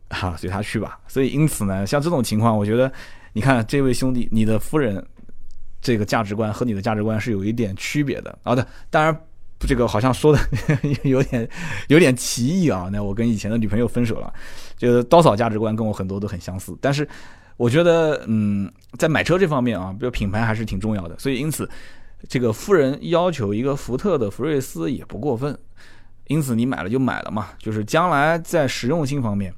[0.09, 0.97] 哈随他去吧。
[1.05, 2.89] 所以因此呢，像这种情况，我觉得
[3.33, 5.05] 你看这位兄弟，你的夫人
[5.81, 8.39] 这个价值观和你的价值观是有一点区别的。
[8.43, 9.13] 好的，当然。
[9.67, 10.39] 这个好像说的
[11.03, 11.47] 有点
[11.87, 12.89] 有点歧义啊！
[12.91, 14.33] 那我跟以前的女朋友分手了，
[14.77, 16.75] 就是刀嫂价值观跟我很多都很相似。
[16.79, 17.07] 但是
[17.57, 21.19] 我觉得，嗯，在买车这方面啊，比如品牌还是挺重要的。
[21.19, 21.69] 所以因此，
[22.27, 25.57] 这个夫人要求一个福特的福睿斯也不过分。
[26.27, 29.53] 因此你买了就买了嘛，就是将来在实用性方面，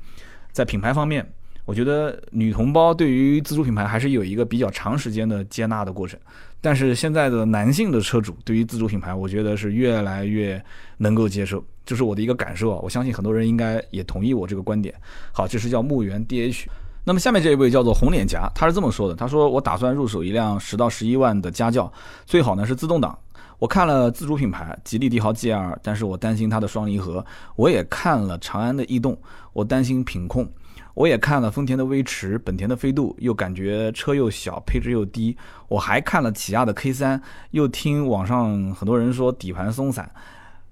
[0.52, 1.32] 在品牌方面，
[1.66, 6.20] 我觉得女同胞对于自主品牌还是有一个比较长时间的接纳的过程。
[6.60, 10.64] 但是现在的男性的车主对于自主品牌，我觉得是越来越
[10.98, 12.80] 能够接受，这是我的一个感受啊。
[12.84, 14.94] 我相信很多人应该也同意我这个观点。
[15.32, 16.66] 好，这是叫牧原 DH。
[17.04, 21.92] 那么下面这一位叫做红脸颊，他是这么说的：他说我打算入手一辆十到十一万的家轿，
[22.28, 23.18] 最好呢是自动挡。
[23.58, 27.26] 我看了自主品牌吉利帝豪 GL，但是我担心它的双离合。
[27.56, 29.18] 我也看了长安的逸动，
[29.54, 30.48] 我担心品控。
[30.94, 35.38] 我也看了丰田的威驰、本田的飞度，又感觉车又小，配置又低。
[35.68, 37.22] 我还看了起亚的 K 三，
[37.52, 40.12] 又听网上很多人说底盘松散。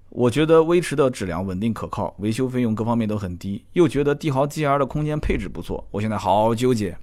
[0.09, 6.97] 我觉得威驰的质量稳定可靠，维修费用各方面都很低，又觉得帝豪 GR 的空间配置不错，我现在好纠结。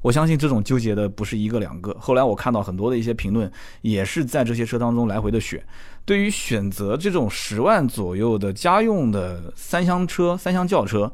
[0.00, 1.96] 我相信这种纠结的不是一个两个。
[1.98, 5.60] 后来我看到很多的一些评论，也是在这些车当中来回的选。
[6.04, 11.12] 对于选择这种十万左右的家用的三厢车、三厢轿车，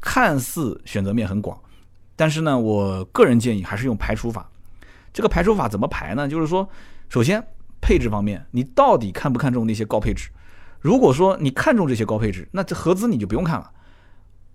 [0.00, 1.58] 看似选择面很广，
[2.16, 4.48] 但是呢，我个人建议还是用排除法。
[5.12, 6.28] 这个排除法怎么排呢？
[6.28, 6.68] 就是说，
[7.08, 7.44] 首先
[7.80, 10.30] 配置方面，你到底看不看重那些高配置？
[10.80, 13.70] 如果说你看重这些高配置，那这合资你就不用看了。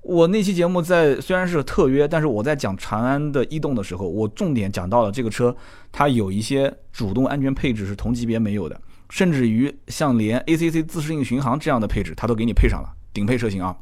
[0.02, 5.56] 我那期节目在虽然是特约，但是我在讲长安的逸动的时候，我重点讲到了这个车，
[5.92, 8.80] 它有一些主动安全配置是同级别没有的，
[9.10, 13.76] 甚至于像连 ACC 自适应巡航这样的配置，它都给你配上了顶配车型啊。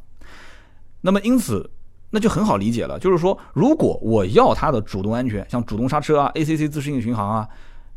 [1.06, 1.70] 那么因此，
[2.10, 7.47] 那就很好理解了，就是说，如果我要它的主动安全，像主动刹车啊、ACC 自适应巡航啊，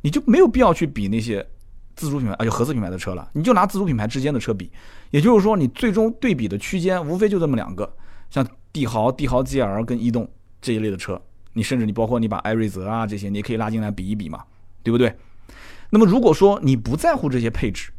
[0.03, 1.47] 你就没有必要去比那些
[1.95, 4.71] 自主品牌啊，就合资品牌的车了，你就拿自主品牌之间的车比，
[5.11, 7.91] 也就是说，你最终对比的区间无非就这么两个。
[8.29, 10.29] 像帝豪、帝豪 GL 跟逸动
[10.61, 11.21] 这一类的车，
[11.53, 14.43] 你甚至你包括你把艾瑞泽啊这些，你也可以拉进来比一比嘛，
[14.83, 15.15] 对不对？
[15.91, 17.93] 那么如果说你不在乎这些配置，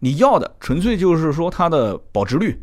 [0.00, 2.60] 你要的纯粹就是说它的保值率、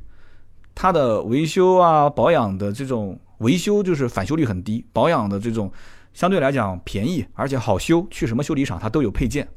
[0.76, 5.72] 它的维修啊保养的这种维修就是返修率很低，保养的这种
[6.14, 9.48] 相对来讲便宜而且好修，去什么修理厂它都有配件，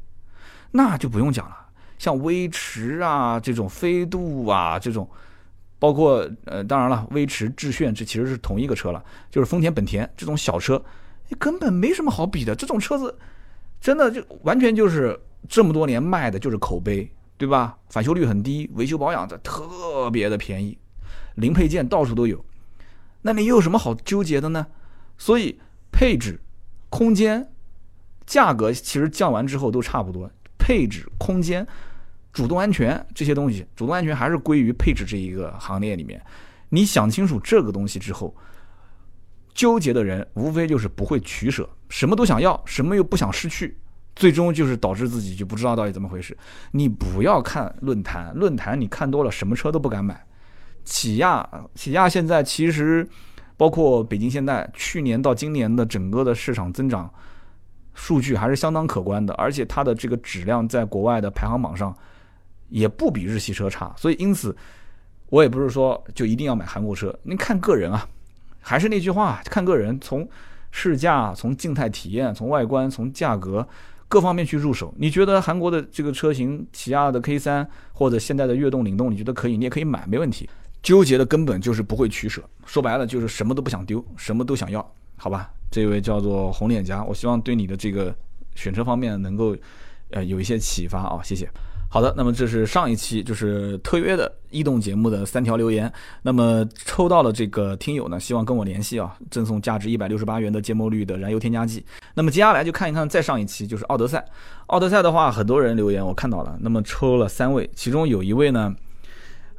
[0.71, 1.55] 那就不用讲了。
[1.97, 5.07] 像威驰啊这种飞度啊这种。
[5.81, 9.01] 包括呃，当然了，威驰、致炫这其实是同一个车了，
[9.31, 10.83] 就是丰田、本田这种小车，
[11.37, 12.53] 根本没什么好比的。
[12.53, 13.17] 这种车子
[13.79, 15.17] 真的就完全就是
[15.47, 17.77] 这么多年卖的就是口碑，对吧？
[17.89, 20.77] 返修率很低，维修保养的特别的便宜，
[21.39, 22.43] 零配件到处都有。
[23.21, 24.67] 那你又有什么好纠结的呢？
[25.17, 25.59] 所以
[25.91, 26.39] 配置、
[26.89, 27.51] 空间、
[28.25, 31.67] 价格其实降完之后都差不多，配置、空间。
[32.31, 36.23] 主动安全这些东西，主动安全还是归于配置这一个行列里面。
[36.69, 38.33] 你想清楚这个东西之后，
[39.53, 43.75] 纠结的人无非就是不会取舍，什么都想要，什么又不想失去，
[44.15, 46.37] 最终就是导致自己就不知道到底怎么回事。
[46.71, 50.23] 你不要看论坛，论坛你看多了，什么车都不敢买。
[50.89, 53.07] 起亚，起亚现在其实
[53.55, 57.09] 包括北京现代，去年到今年的整个的市场增长
[57.93, 61.95] 数据还是相当可观的，而且它的这个质量在国外的排行榜上。
[62.71, 64.55] 也不比日系车差，所以因此，
[65.29, 68.07] 我也不是说就一定要买韩国车，您看个人啊，
[68.61, 70.29] 还是那句话，看个人，从
[70.69, 73.67] 试驾、从静态体验、从外观、从价格
[74.07, 74.93] 各方面去入手。
[74.99, 80.47] 你觉得韩国的这个车型，起亚的 K 三或者现在的悦动、领动，你觉得可以，你也可以买，没问题。
[80.81, 84.79] 纠结的根本就是不会取舍，说白了就是什么都不想丢，什么都想要，
[85.17, 85.49] 好吧？
[85.71, 88.15] 这位叫做红脸颊，我希望对你的这个
[88.55, 89.55] 选车方面能够
[90.11, 91.49] 呃有一些启发啊，谢谢。
[91.91, 95.91] 好的，那么这是上一期就是特约的异动节目的三条留言。
[96.21, 101.83] 那么抽到了这个听友呢，希望跟我联系啊，赠送价值一百六十八元的芥末绿的燃油添加剂。
[102.13, 104.23] 那么接下来就看一看再上一期就是奥德赛。
[104.67, 108.75] 奥德赛的话，很多人留言我看到了，那么抽了三位，其中有一位呢，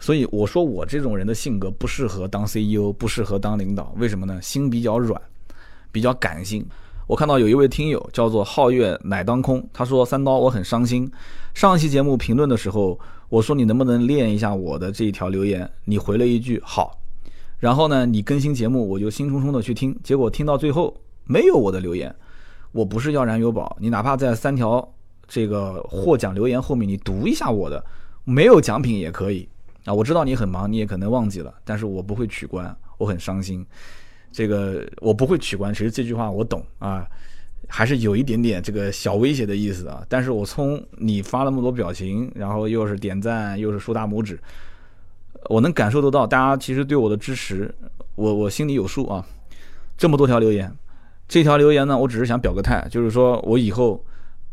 [0.00, 4.40] 所以我说我这种人的性格不适合当 CEO，不适合当领导，为什么呢？
[4.42, 5.20] 心比较软，
[5.92, 6.66] 比较感性。
[7.06, 11.10] 我看到有一位听友叫做皓月乃当空，他说三刀我很伤心。
[11.54, 12.98] 上一期节目评论的时候，
[13.28, 16.98] 我说你能不能练一下我的这一条留言，你回了一句好。
[17.58, 22.14] 然后呢，你更新节目，我就兴冲冲的去听，结果听到最后没有我的留言。
[22.72, 24.88] 我不是要燃油宝，你哪怕在三条
[25.26, 27.84] 这个获奖留言后面你读一下我的，
[28.24, 29.48] 没有奖品也可以
[29.84, 29.92] 啊。
[29.92, 33.64] 我知道你很忙，你也可能忘记了，但是我不会取关，我很伤心。
[34.32, 37.06] 这个我不会取关，其实这句话我懂啊，
[37.68, 40.04] 还是有一点点这个小威胁的意思啊。
[40.08, 44.38] 但是我从你发那么多表情，然后又是点赞，又是竖大拇指，
[45.48, 47.74] 我能感受得到大家其实对我的支持，
[48.14, 49.26] 我我心里有数啊。
[49.96, 50.72] 这么多条留言，
[51.26, 54.04] 这条留言呢，我只是想表个态，就是说我以后。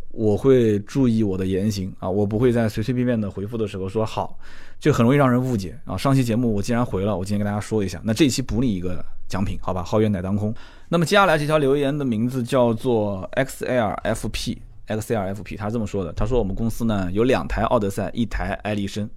[0.10, 4.38] 我会注意我的言行啊，我不会在随随便便的回复的时候说好，
[4.80, 5.96] 就很容易让人误解啊。
[5.96, 9.84] 上期节目我既然回了，我今天跟大家说一下，那这一期补你一个奖品，好吧？
[9.84, 10.54] 皓月乃当空。
[10.90, 19.08] 那么接下来这条留言的名字叫做 XLFP，XLFP，他这么说的，他说我们公司呢有两台奥德赛，一台艾力绅。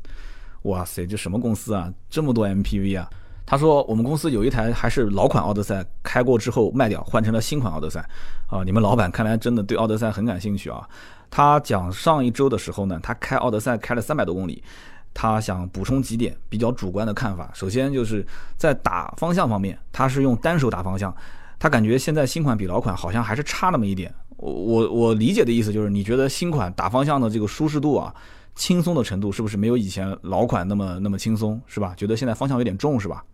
[0.64, 1.90] 哇塞，这什么公司啊？
[2.10, 3.08] 这么多 MPV 啊？
[3.50, 7.98] 他说：“我们公司有一台还是老款奥德赛，开过之后卖掉，换成了新款奥德赛。
[8.46, 10.88] 啊，你们老板看来真的对奥德赛很感兴趣啊。”
[11.28, 14.62] 他讲上一周的时候呢，他开奥德赛开了三百多公里，
[15.12, 17.50] 他想补充几点比较主观的看法。
[17.52, 18.24] 首先就是
[18.56, 21.12] 在打方向方面，他是用单手打方向，
[21.58, 24.14] 他感觉现在新款比老款好像还是差那么一点。
[24.36, 28.14] 我我我理解的意思就是，你觉得新款打方向的这个舒适度啊？
[28.54, 31.94] 轻松的程度是不是没有以前老款那么那么轻松，是吧？
[31.96, 33.24] 觉得现在方向有点重，是吧？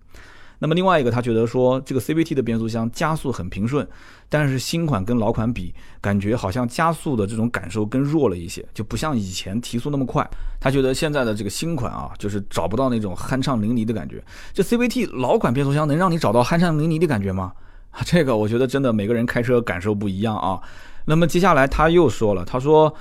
[0.58, 3.86] 那么另外一个，他觉得说这个 CVT 的变速箱加速很平顺，
[4.28, 10.26] 但是新款跟老款比，感觉好像加速的这种感受更弱了一些，就不像以前提速那么快。
[10.58, 14.22] 他觉得现在的这个新款啊，就是找不到那种酣畅淋漓的感觉。
[14.54, 17.52] 这 CVT 老款变速箱能让你找到酣畅淋漓的感觉吗？
[18.04, 20.60] 这个我觉得真的每个人开车感受不一样啊。
[21.04, 22.92] 那么接下来他又说了，他说，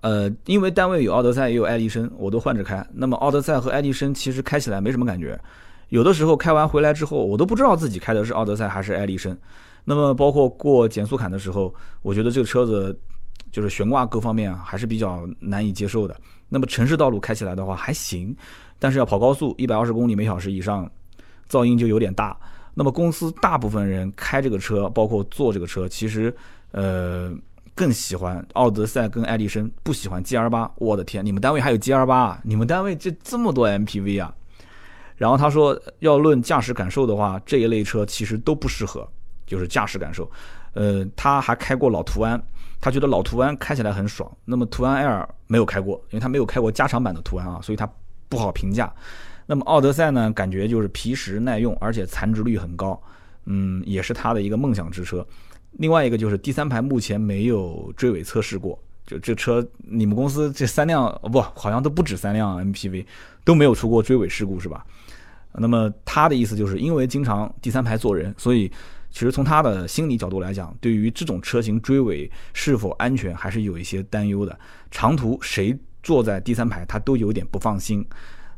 [0.00, 2.84] 呃，因为单位有奥德赛也有爱迪生，我都换着开。
[2.94, 5.38] 那么奥德赛和爱迪生其实开起来没什么感觉。
[5.92, 9.36] 有的时候开完回来之后，我都不知道自己开的是奥德赛还是爱丽绅。
[9.84, 12.98] 那么包括过减速坎的时候，我觉得这个车子
[13.50, 16.16] 就是悬挂各方面还是比较难以接受的。
[16.48, 18.34] 那么城市道路开起来的话还行，
[18.78, 20.90] 但是要跑高速一百二十公里每小时以上，
[21.46, 22.34] 噪音就有点大。
[22.72, 26.34] 那么公司大部分人开这个车，包括坐这个车，其实
[26.70, 27.30] 呃
[27.74, 30.72] 更喜欢奥德赛跟爱丽绅，不喜欢 G R 八。
[30.76, 32.40] 我的天，你们单位还有 G R 八？
[32.44, 34.34] 你们单位这这么多 M P V 啊？
[35.16, 39.08] 然后他说，要论驾驶感受的话，这一类车其实都不适合，
[39.46, 40.30] 就是驾驶感受。
[40.74, 42.42] 呃，他还开过老途安，
[42.80, 44.30] 他觉得老途安开起来很爽。
[44.44, 47.88] 那么途安 L 没有开过，因为他没有开过加长版的途安啊，所以他
[48.28, 48.92] 不好评价。
[49.46, 53.00] 那么奥德赛呢，感觉就是皮实耐用，而且残值率很高，
[53.44, 55.26] 嗯，也是他的一个梦想之车。
[55.72, 63.04] 另外一个就是第三排目前没有追尾测试过，就这车你们公司这三辆哦不好像都不止三辆 MPV
[63.44, 64.86] 都没有出过追尾事故是吧？
[65.54, 68.70] 那么他的意思就是因为经常第三排坐人，所以
[69.10, 74.58] 其实从他的心理角度来讲，对于这种车型追尾是否安全还是有一些担忧的。
[74.90, 78.04] 长途谁坐在第三排，他都有点不放心。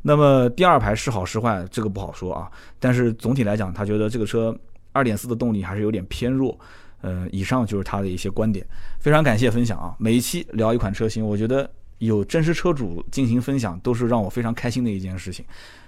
[0.02, 2.50] 那么第二排是好是坏，这个不好说啊。
[2.78, 4.56] 但是总体来讲，他觉得这个车
[4.92, 6.58] 2.4的动力还是有点偏弱。
[7.00, 8.64] 呃，以上就是他的一些观点。
[8.98, 9.94] 非常感谢分享啊！
[9.98, 15.44] 每一期聊一款车型，我觉得有真实车主进行分享，都是让我非常开心的一件事情。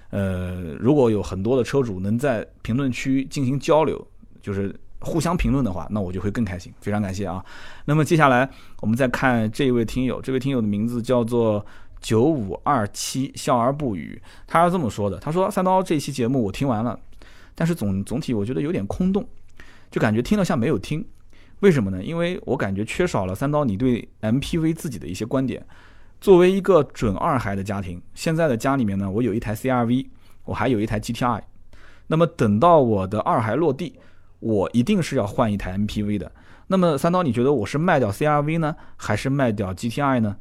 [0.09, 4.07] 呃，如果有很多的车主能在评论区进行交流，
[4.41, 6.73] 就是互相评论的话，那我就会更开心。
[6.79, 7.43] 非常感谢啊！
[7.85, 8.49] 那么接下来
[8.81, 11.65] 我们再看这一位听友，这位听友的名字叫做
[11.99, 14.21] 九五二七，笑而不语。
[14.47, 16.97] 他是这么说的：他说三刀这期节目我听完了，
[17.53, 19.27] 但是总总体我觉得有点空洞，
[19.91, 21.05] 就感觉听了像没有听。
[21.59, 22.03] 为什么呢？
[22.03, 25.65] 因为我感觉缺少了三刀你对 MPV 自己的一些观点。
[26.19, 30.07] 作为一个准二孩的家庭，现在的家里面呢，我有一台 CRV，
[30.45, 31.41] 我还有一台 GTI。
[32.07, 33.99] 那么等到我的二孩落地，
[34.39, 36.31] 我一定是要换一台 MPV 的。
[36.67, 40.37] 那么三刀，你觉得我是卖掉 CRV 呢，还是卖掉 GTI 呢？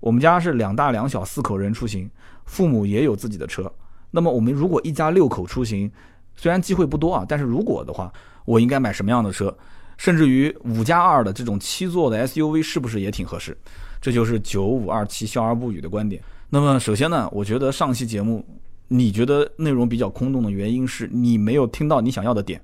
[0.00, 2.10] 我们家是两大两小四口人出行，
[2.46, 3.72] 父母也有自己的车。
[4.10, 5.90] 那么我们如果一家六口出行，
[6.34, 8.12] 虽然机会不多啊，但是如果的话，
[8.44, 9.56] 我应该买什么样的车？
[9.98, 13.56] 甚至于五加二的这种七座的 SUV 是不是也挺合适？
[14.02, 16.20] 这就是九五二七笑而不语的观点。
[16.50, 18.44] 那么，首先呢，我觉得上期节目
[18.88, 22.60] 你觉得内容比较空洞的原因是你没有听到你想要的点。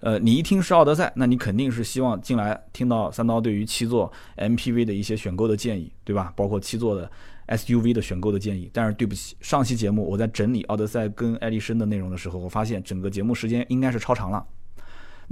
[0.00, 6.32] 呃，你一听是奥德赛，那你肯定是希望进来听到三刀对于七座 MPV 的一些选购的建议，对吧？
[6.34, 7.10] 包括七座的
[7.48, 8.68] SUV 的选购的建议。
[8.72, 14.44] 但是对不起，上期节目我在整理奥德赛跟爱丽绅的内容的时候，我发现整个节目时间应该是超长了。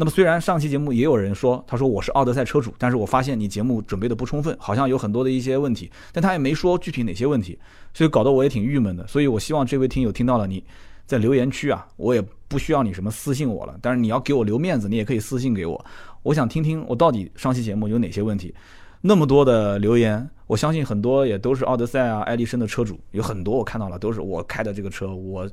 [0.01, 7.59] 那么虽然上期节目也有人说，他说我是奥德赛车主，但是我发现你节目准备的不充分，好像有很多的一些问题，但他也没说具体哪些问题，
[7.93, 9.05] 所以搞得我也挺郁闷的。
[9.09, 10.63] 所以我希望这位听友听到了，你
[11.05, 15.85] 在留言区啊，我也不需要你什么私信我了，但是你要给我留面子，你也可以私信给我，
[16.23, 18.55] 我想听听我到底上期节目有哪些问题。
[19.01, 25.51] 那么多的留言，我相信很多也都是奥德赛啊、爱丽绅的车主，有很多我看到了都是我开的这个车，我。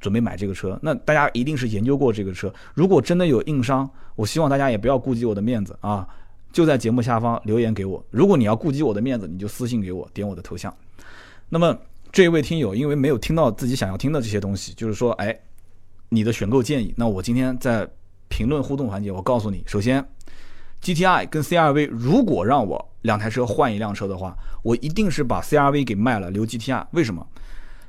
[0.00, 2.52] 准备买这个车，那大家一定是研究过这个车。
[2.74, 6.06] 如果真的有硬伤，我希望大家也不要顾及我的面子啊，
[6.52, 8.04] 就在节目下方留言给我。
[8.10, 10.74] 如果你要顾及我的面子，你就私信给我，点我的头像。
[11.48, 11.76] 那么
[12.12, 15.38] 这一位听友因为没有听到自己想要听的这些东西，就是说，哎，
[16.08, 16.94] 你的选购建议。
[16.96, 17.88] 那我今天在
[18.28, 20.04] 评论互动环节，我告诉你，首先
[20.82, 26.86] ，GTI 跟 CRV，如果让我两台车换一辆车的话，我一定是把 CRV 给卖了，留 GTI。
[26.92, 27.26] 为什么？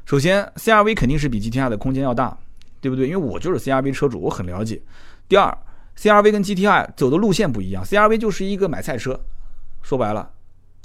[0.08, 2.38] 首先，CRV 肯定是比 GTI 的空间要大，
[2.80, 3.10] 对不对？
[3.10, 4.82] 因为我就是 CRV 车主，我很了解。
[5.28, 5.56] 第二
[5.98, 9.20] ，CRV 跟 GTI 走的路线不一样，CRV 就是一个买菜车，
[9.82, 10.30] 说白了，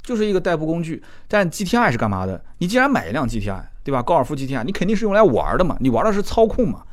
[0.01, 1.01] 就是一个代步工具。
[1.29, 2.43] 但 GTI 是干嘛的？
[2.57, 4.03] 你既然买一辆 GTI，对吧？
[4.03, 6.83] 高尔夫 GTI，你肯定是用来玩的嘛，你玩的是操控嘛，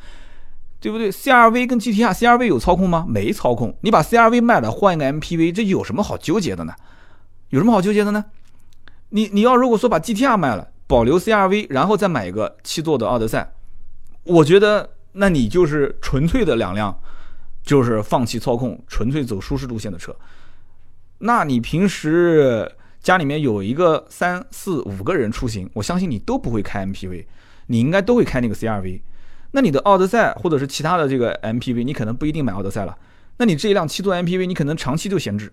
[0.78, 3.04] 对不对？CRV 跟 GTI，CRV 有操控吗？
[3.08, 3.76] 没操控。
[3.80, 6.74] 你把 CRV 卖了，换一个 MPV，这有什么好纠结的呢？
[7.48, 8.26] 有什么好纠结的呢？
[9.08, 10.68] 你你要如果说把 GTI 卖了。
[10.90, 13.52] 保留 CRV，然后再买一个七座的奥德赛，
[14.24, 16.98] 我觉得那你就是纯粹的两辆，
[17.62, 20.12] 就是放弃操控，纯粹走舒适路线的车。
[21.18, 22.68] 那你平时
[23.00, 27.24] 家里面有一个三四五个人出行，我相信你都不会开 MPV，
[27.68, 29.00] 你应该都会开那个 CRV。
[29.52, 32.98] 那你的奥德赛或者是其他的这个 MPV，你可能不一定买奥德赛了。
[33.36, 35.52] 那你这一辆七座 MPV，你可能长期就闲置。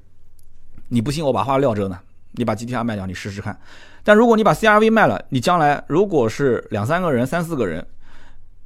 [0.88, 2.00] 你不信我把话撂这呢，
[2.38, 3.60] 你把 GTR 卖掉，你试试看。
[4.04, 7.86] 但如果你把 CRV 卖了，你将来如果是两三个人、三四个人，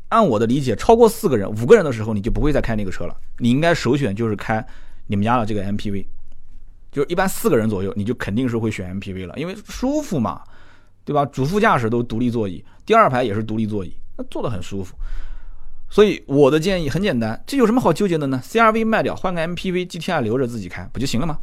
[0.10, 3.16] 按我的理解，超过四个人、五个人的时候，你就不会再开那个车了。
[3.40, 4.64] 你应该首选就是开
[5.08, 6.06] 你们家的这个 MPV，
[6.92, 10.42] 就是一般四个人左右，你就肯定是会选 MPV 了，因为舒服嘛，
[11.04, 11.26] 对吧？
[11.26, 14.96] 主副驾驶都独立座椅，第二排也是独立座椅，那坐得很舒服。
[15.90, 21.40] 所以我的建议很简单，这有什么好纠结的呢？CRV 卖掉，换个 M P V，G T R 留着自己开，不就行了吗？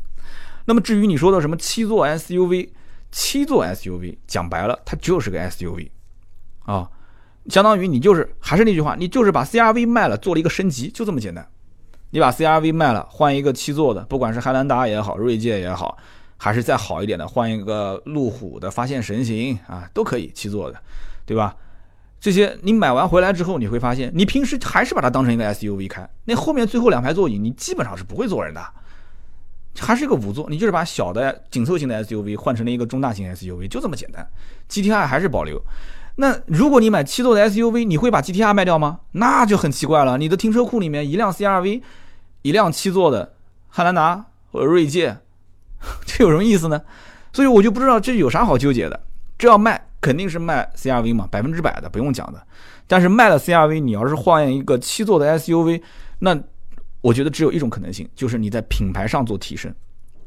[0.69, 2.69] 那么至于你说的什么七座 SUV，
[3.11, 5.89] 七座 SUV，讲白了，它就是个 SUV，
[6.67, 6.91] 啊，
[7.49, 11.49] 相当于你就是还是那句话，你就是把 CRV 卖了，做了一个升级，就这么简单。
[12.11, 15.97] 你把 CRV 卖了，换一个七座的，不管是汉兰达也好，锐界也好，
[16.37, 20.79] 还是再好一点的，换一个路虎的发现神行啊，都可以七座的，
[21.25, 21.57] 对吧？
[22.21, 26.07] 这些你买完回来之后，你会发现，你平时还是把它当成一个 SUV 开。
[26.27, 28.61] 那后面最后两排座椅，你基本上是不会坐人的，
[29.79, 30.47] 还是一个五座。
[30.51, 34.27] 你就是把小的紧凑型的 SUV 换成了一个中大型 SUV，就这么简单。
[34.69, 35.61] GTR 还是保留。
[36.17, 39.01] 那如果你买七座的 SUV，你会把 GTR 卖掉吗？
[39.13, 40.19] 那就很奇怪了。
[40.19, 41.83] 你的停车库里面一辆 CRV，
[42.43, 43.35] 一辆七座的
[43.69, 45.17] 汉兰达或者锐界，
[46.05, 46.83] 这有什么意思呢？
[47.33, 49.01] 所以我就不知道这有啥好纠结的。
[49.39, 49.85] 这要卖。
[50.01, 52.41] 肯定是卖 CRV 嘛，百分之百的不用讲的。
[52.87, 55.83] 但是卖了 CRV，你要是换一个七座的 SUV，
[56.21, 56.39] 那
[57.01, 59.73] 我觉得只有一种可能性，就是你在品牌上做提升。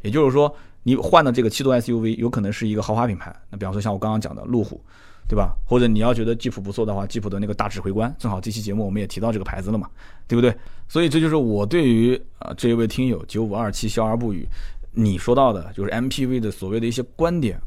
[0.02, 0.54] 也就是说，
[0.84, 3.36] 你换的这个七座 SUV 有可能是一个豪华品牌。
[3.50, 4.82] 那比方说像我刚刚讲的路虎，
[5.28, 5.56] 对吧？
[5.68, 9.90] 或者你要觉得吉普不错的话，吉普的那个大指挥官，正好这期节目我们也提到这个牌子了嘛，
[10.28, 10.56] 对不对？
[10.88, 14.48] 所以这就是我对于啊这一位听友九五二七笑而不语，
[14.92, 17.60] 你说到的就是 MPV 的所谓的一些观点。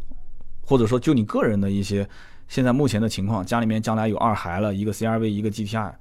[0.66, 2.08] 或者说，就你个人的一些
[2.48, 5.92] 现在目前的情况，家里面将来有二孩了，一个 CRV，一个 GTI，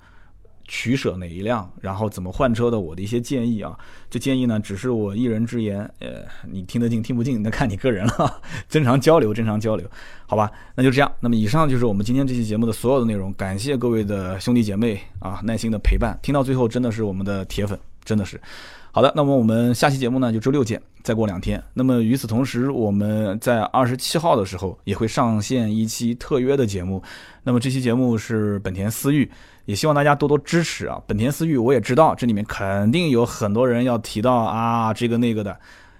[0.67, 3.77] 取舍哪一辆，然后怎么换车的，我的一些建议啊，
[4.09, 8.41] 这建议呢，只是我一人之言，呃，你听得进听不进，那看你个人了。
[8.69, 9.87] 正常交流，正常交流，
[10.25, 11.11] 好吧，那就这样。
[11.19, 18.39] 那么以上就是我们今天这期节目的所有的内容，感谢各位的兄弟姐妹啊，耐心的陪伴，听到最后真的是我们的铁粉，真的是。
[18.91, 20.81] 好的，那么我们下期节目呢，就周六见。
[21.01, 27.03] 再过两天，那么与此同时，我们在二十七号的时候也会上线一期特约的节目。
[27.43, 29.29] 那么这期节目是本田思域，
[29.65, 31.01] 也希望大家多多支持啊。
[31.07, 35.57] 本田思域，我也知道这里面肯定有很多人要提到啊这个那个的，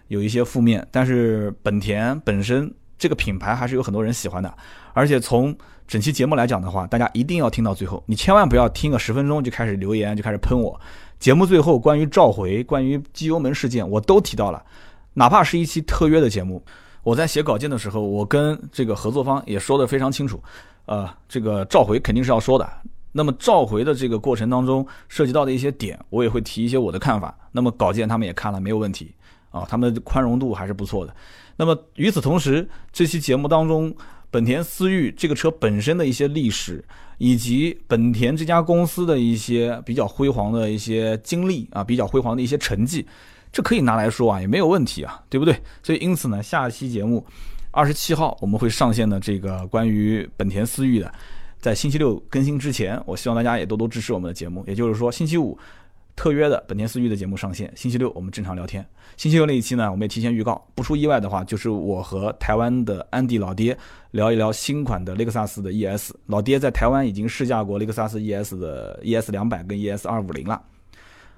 [0.08, 0.86] 有一些负面。
[0.92, 4.54] 但是本田本身这个品牌还是有很多人喜欢的。
[4.94, 5.56] 而且从
[5.88, 10.80] 整期节目来讲的话，大家一定要听到最后，你千万不要听个十分钟就开始留言，就开始喷我。
[11.20, 14.62] 节目最后关于召回、关于机油门事件，我都提到了，
[15.14, 16.62] 哪怕是一期特约的节目，
[17.02, 20.42] 我在写稿件的时候，我跟这个合作方也说的非常清楚，
[20.86, 22.70] 呃，这个召回肯定是要说的。
[23.14, 27.34] 那么召回的这个过程当中涉及到的一些点，我也会提一些我的看法。
[27.54, 29.16] 那么稿件他们也看了，没有问题
[29.52, 31.16] 啊，他们的宽容度还是不错的。
[31.56, 33.96] 那么与此同时，这期节目当中。
[34.34, 36.84] 本田思域这个车本身的一些历史，
[37.20, 43.06] 以及本田这家公司的一些比较辉煌的一些经历啊，比较辉煌的一些成绩，
[43.52, 45.56] 这可以拿来说啊，也没有问题啊，对不对？
[45.84, 47.24] 所以因此呢，下期节目
[47.70, 51.14] 二十七号我们会上线的这个关于本田思域的，
[51.64, 54.66] 在星期六更新之前，我希望大家也多多支持我们的节目。
[54.68, 55.58] 也就是说，星期五。
[56.16, 58.86] 特约的本田思域的节目上线，星期六我们正常聊天。
[59.18, 63.76] 星期六那一期呢，我们也提前预告，不出意外的话，就是我和台湾的安迪老爹
[64.12, 66.12] 聊一聊新款的雷克萨斯的 ES。
[66.28, 70.62] 老爹在台湾已经试驾过雷克萨斯 ES 的 ES 两百跟 ES 二五零了，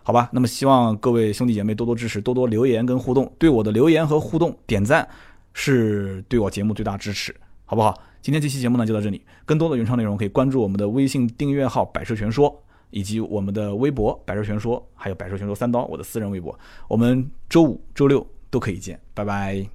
[0.04, 0.28] 好吧？
[0.34, 3.34] 那么希望各位兄弟姐妹多多支持，多多留言跟互动。
[3.40, 5.08] 对我的留言和互动点赞
[5.54, 7.98] 是对我节目最大支持，好不好？
[8.26, 12.64] 今天这期节目呢就到这里，更多的原创内容可以关注我们的微信订阅号“百车全说”。
[12.90, 16.58] 以及我们的微博“百车全说”，还有“百车全说三刀”我的私人微博，
[16.88, 19.75] 我们周五、周六都可以见，拜拜。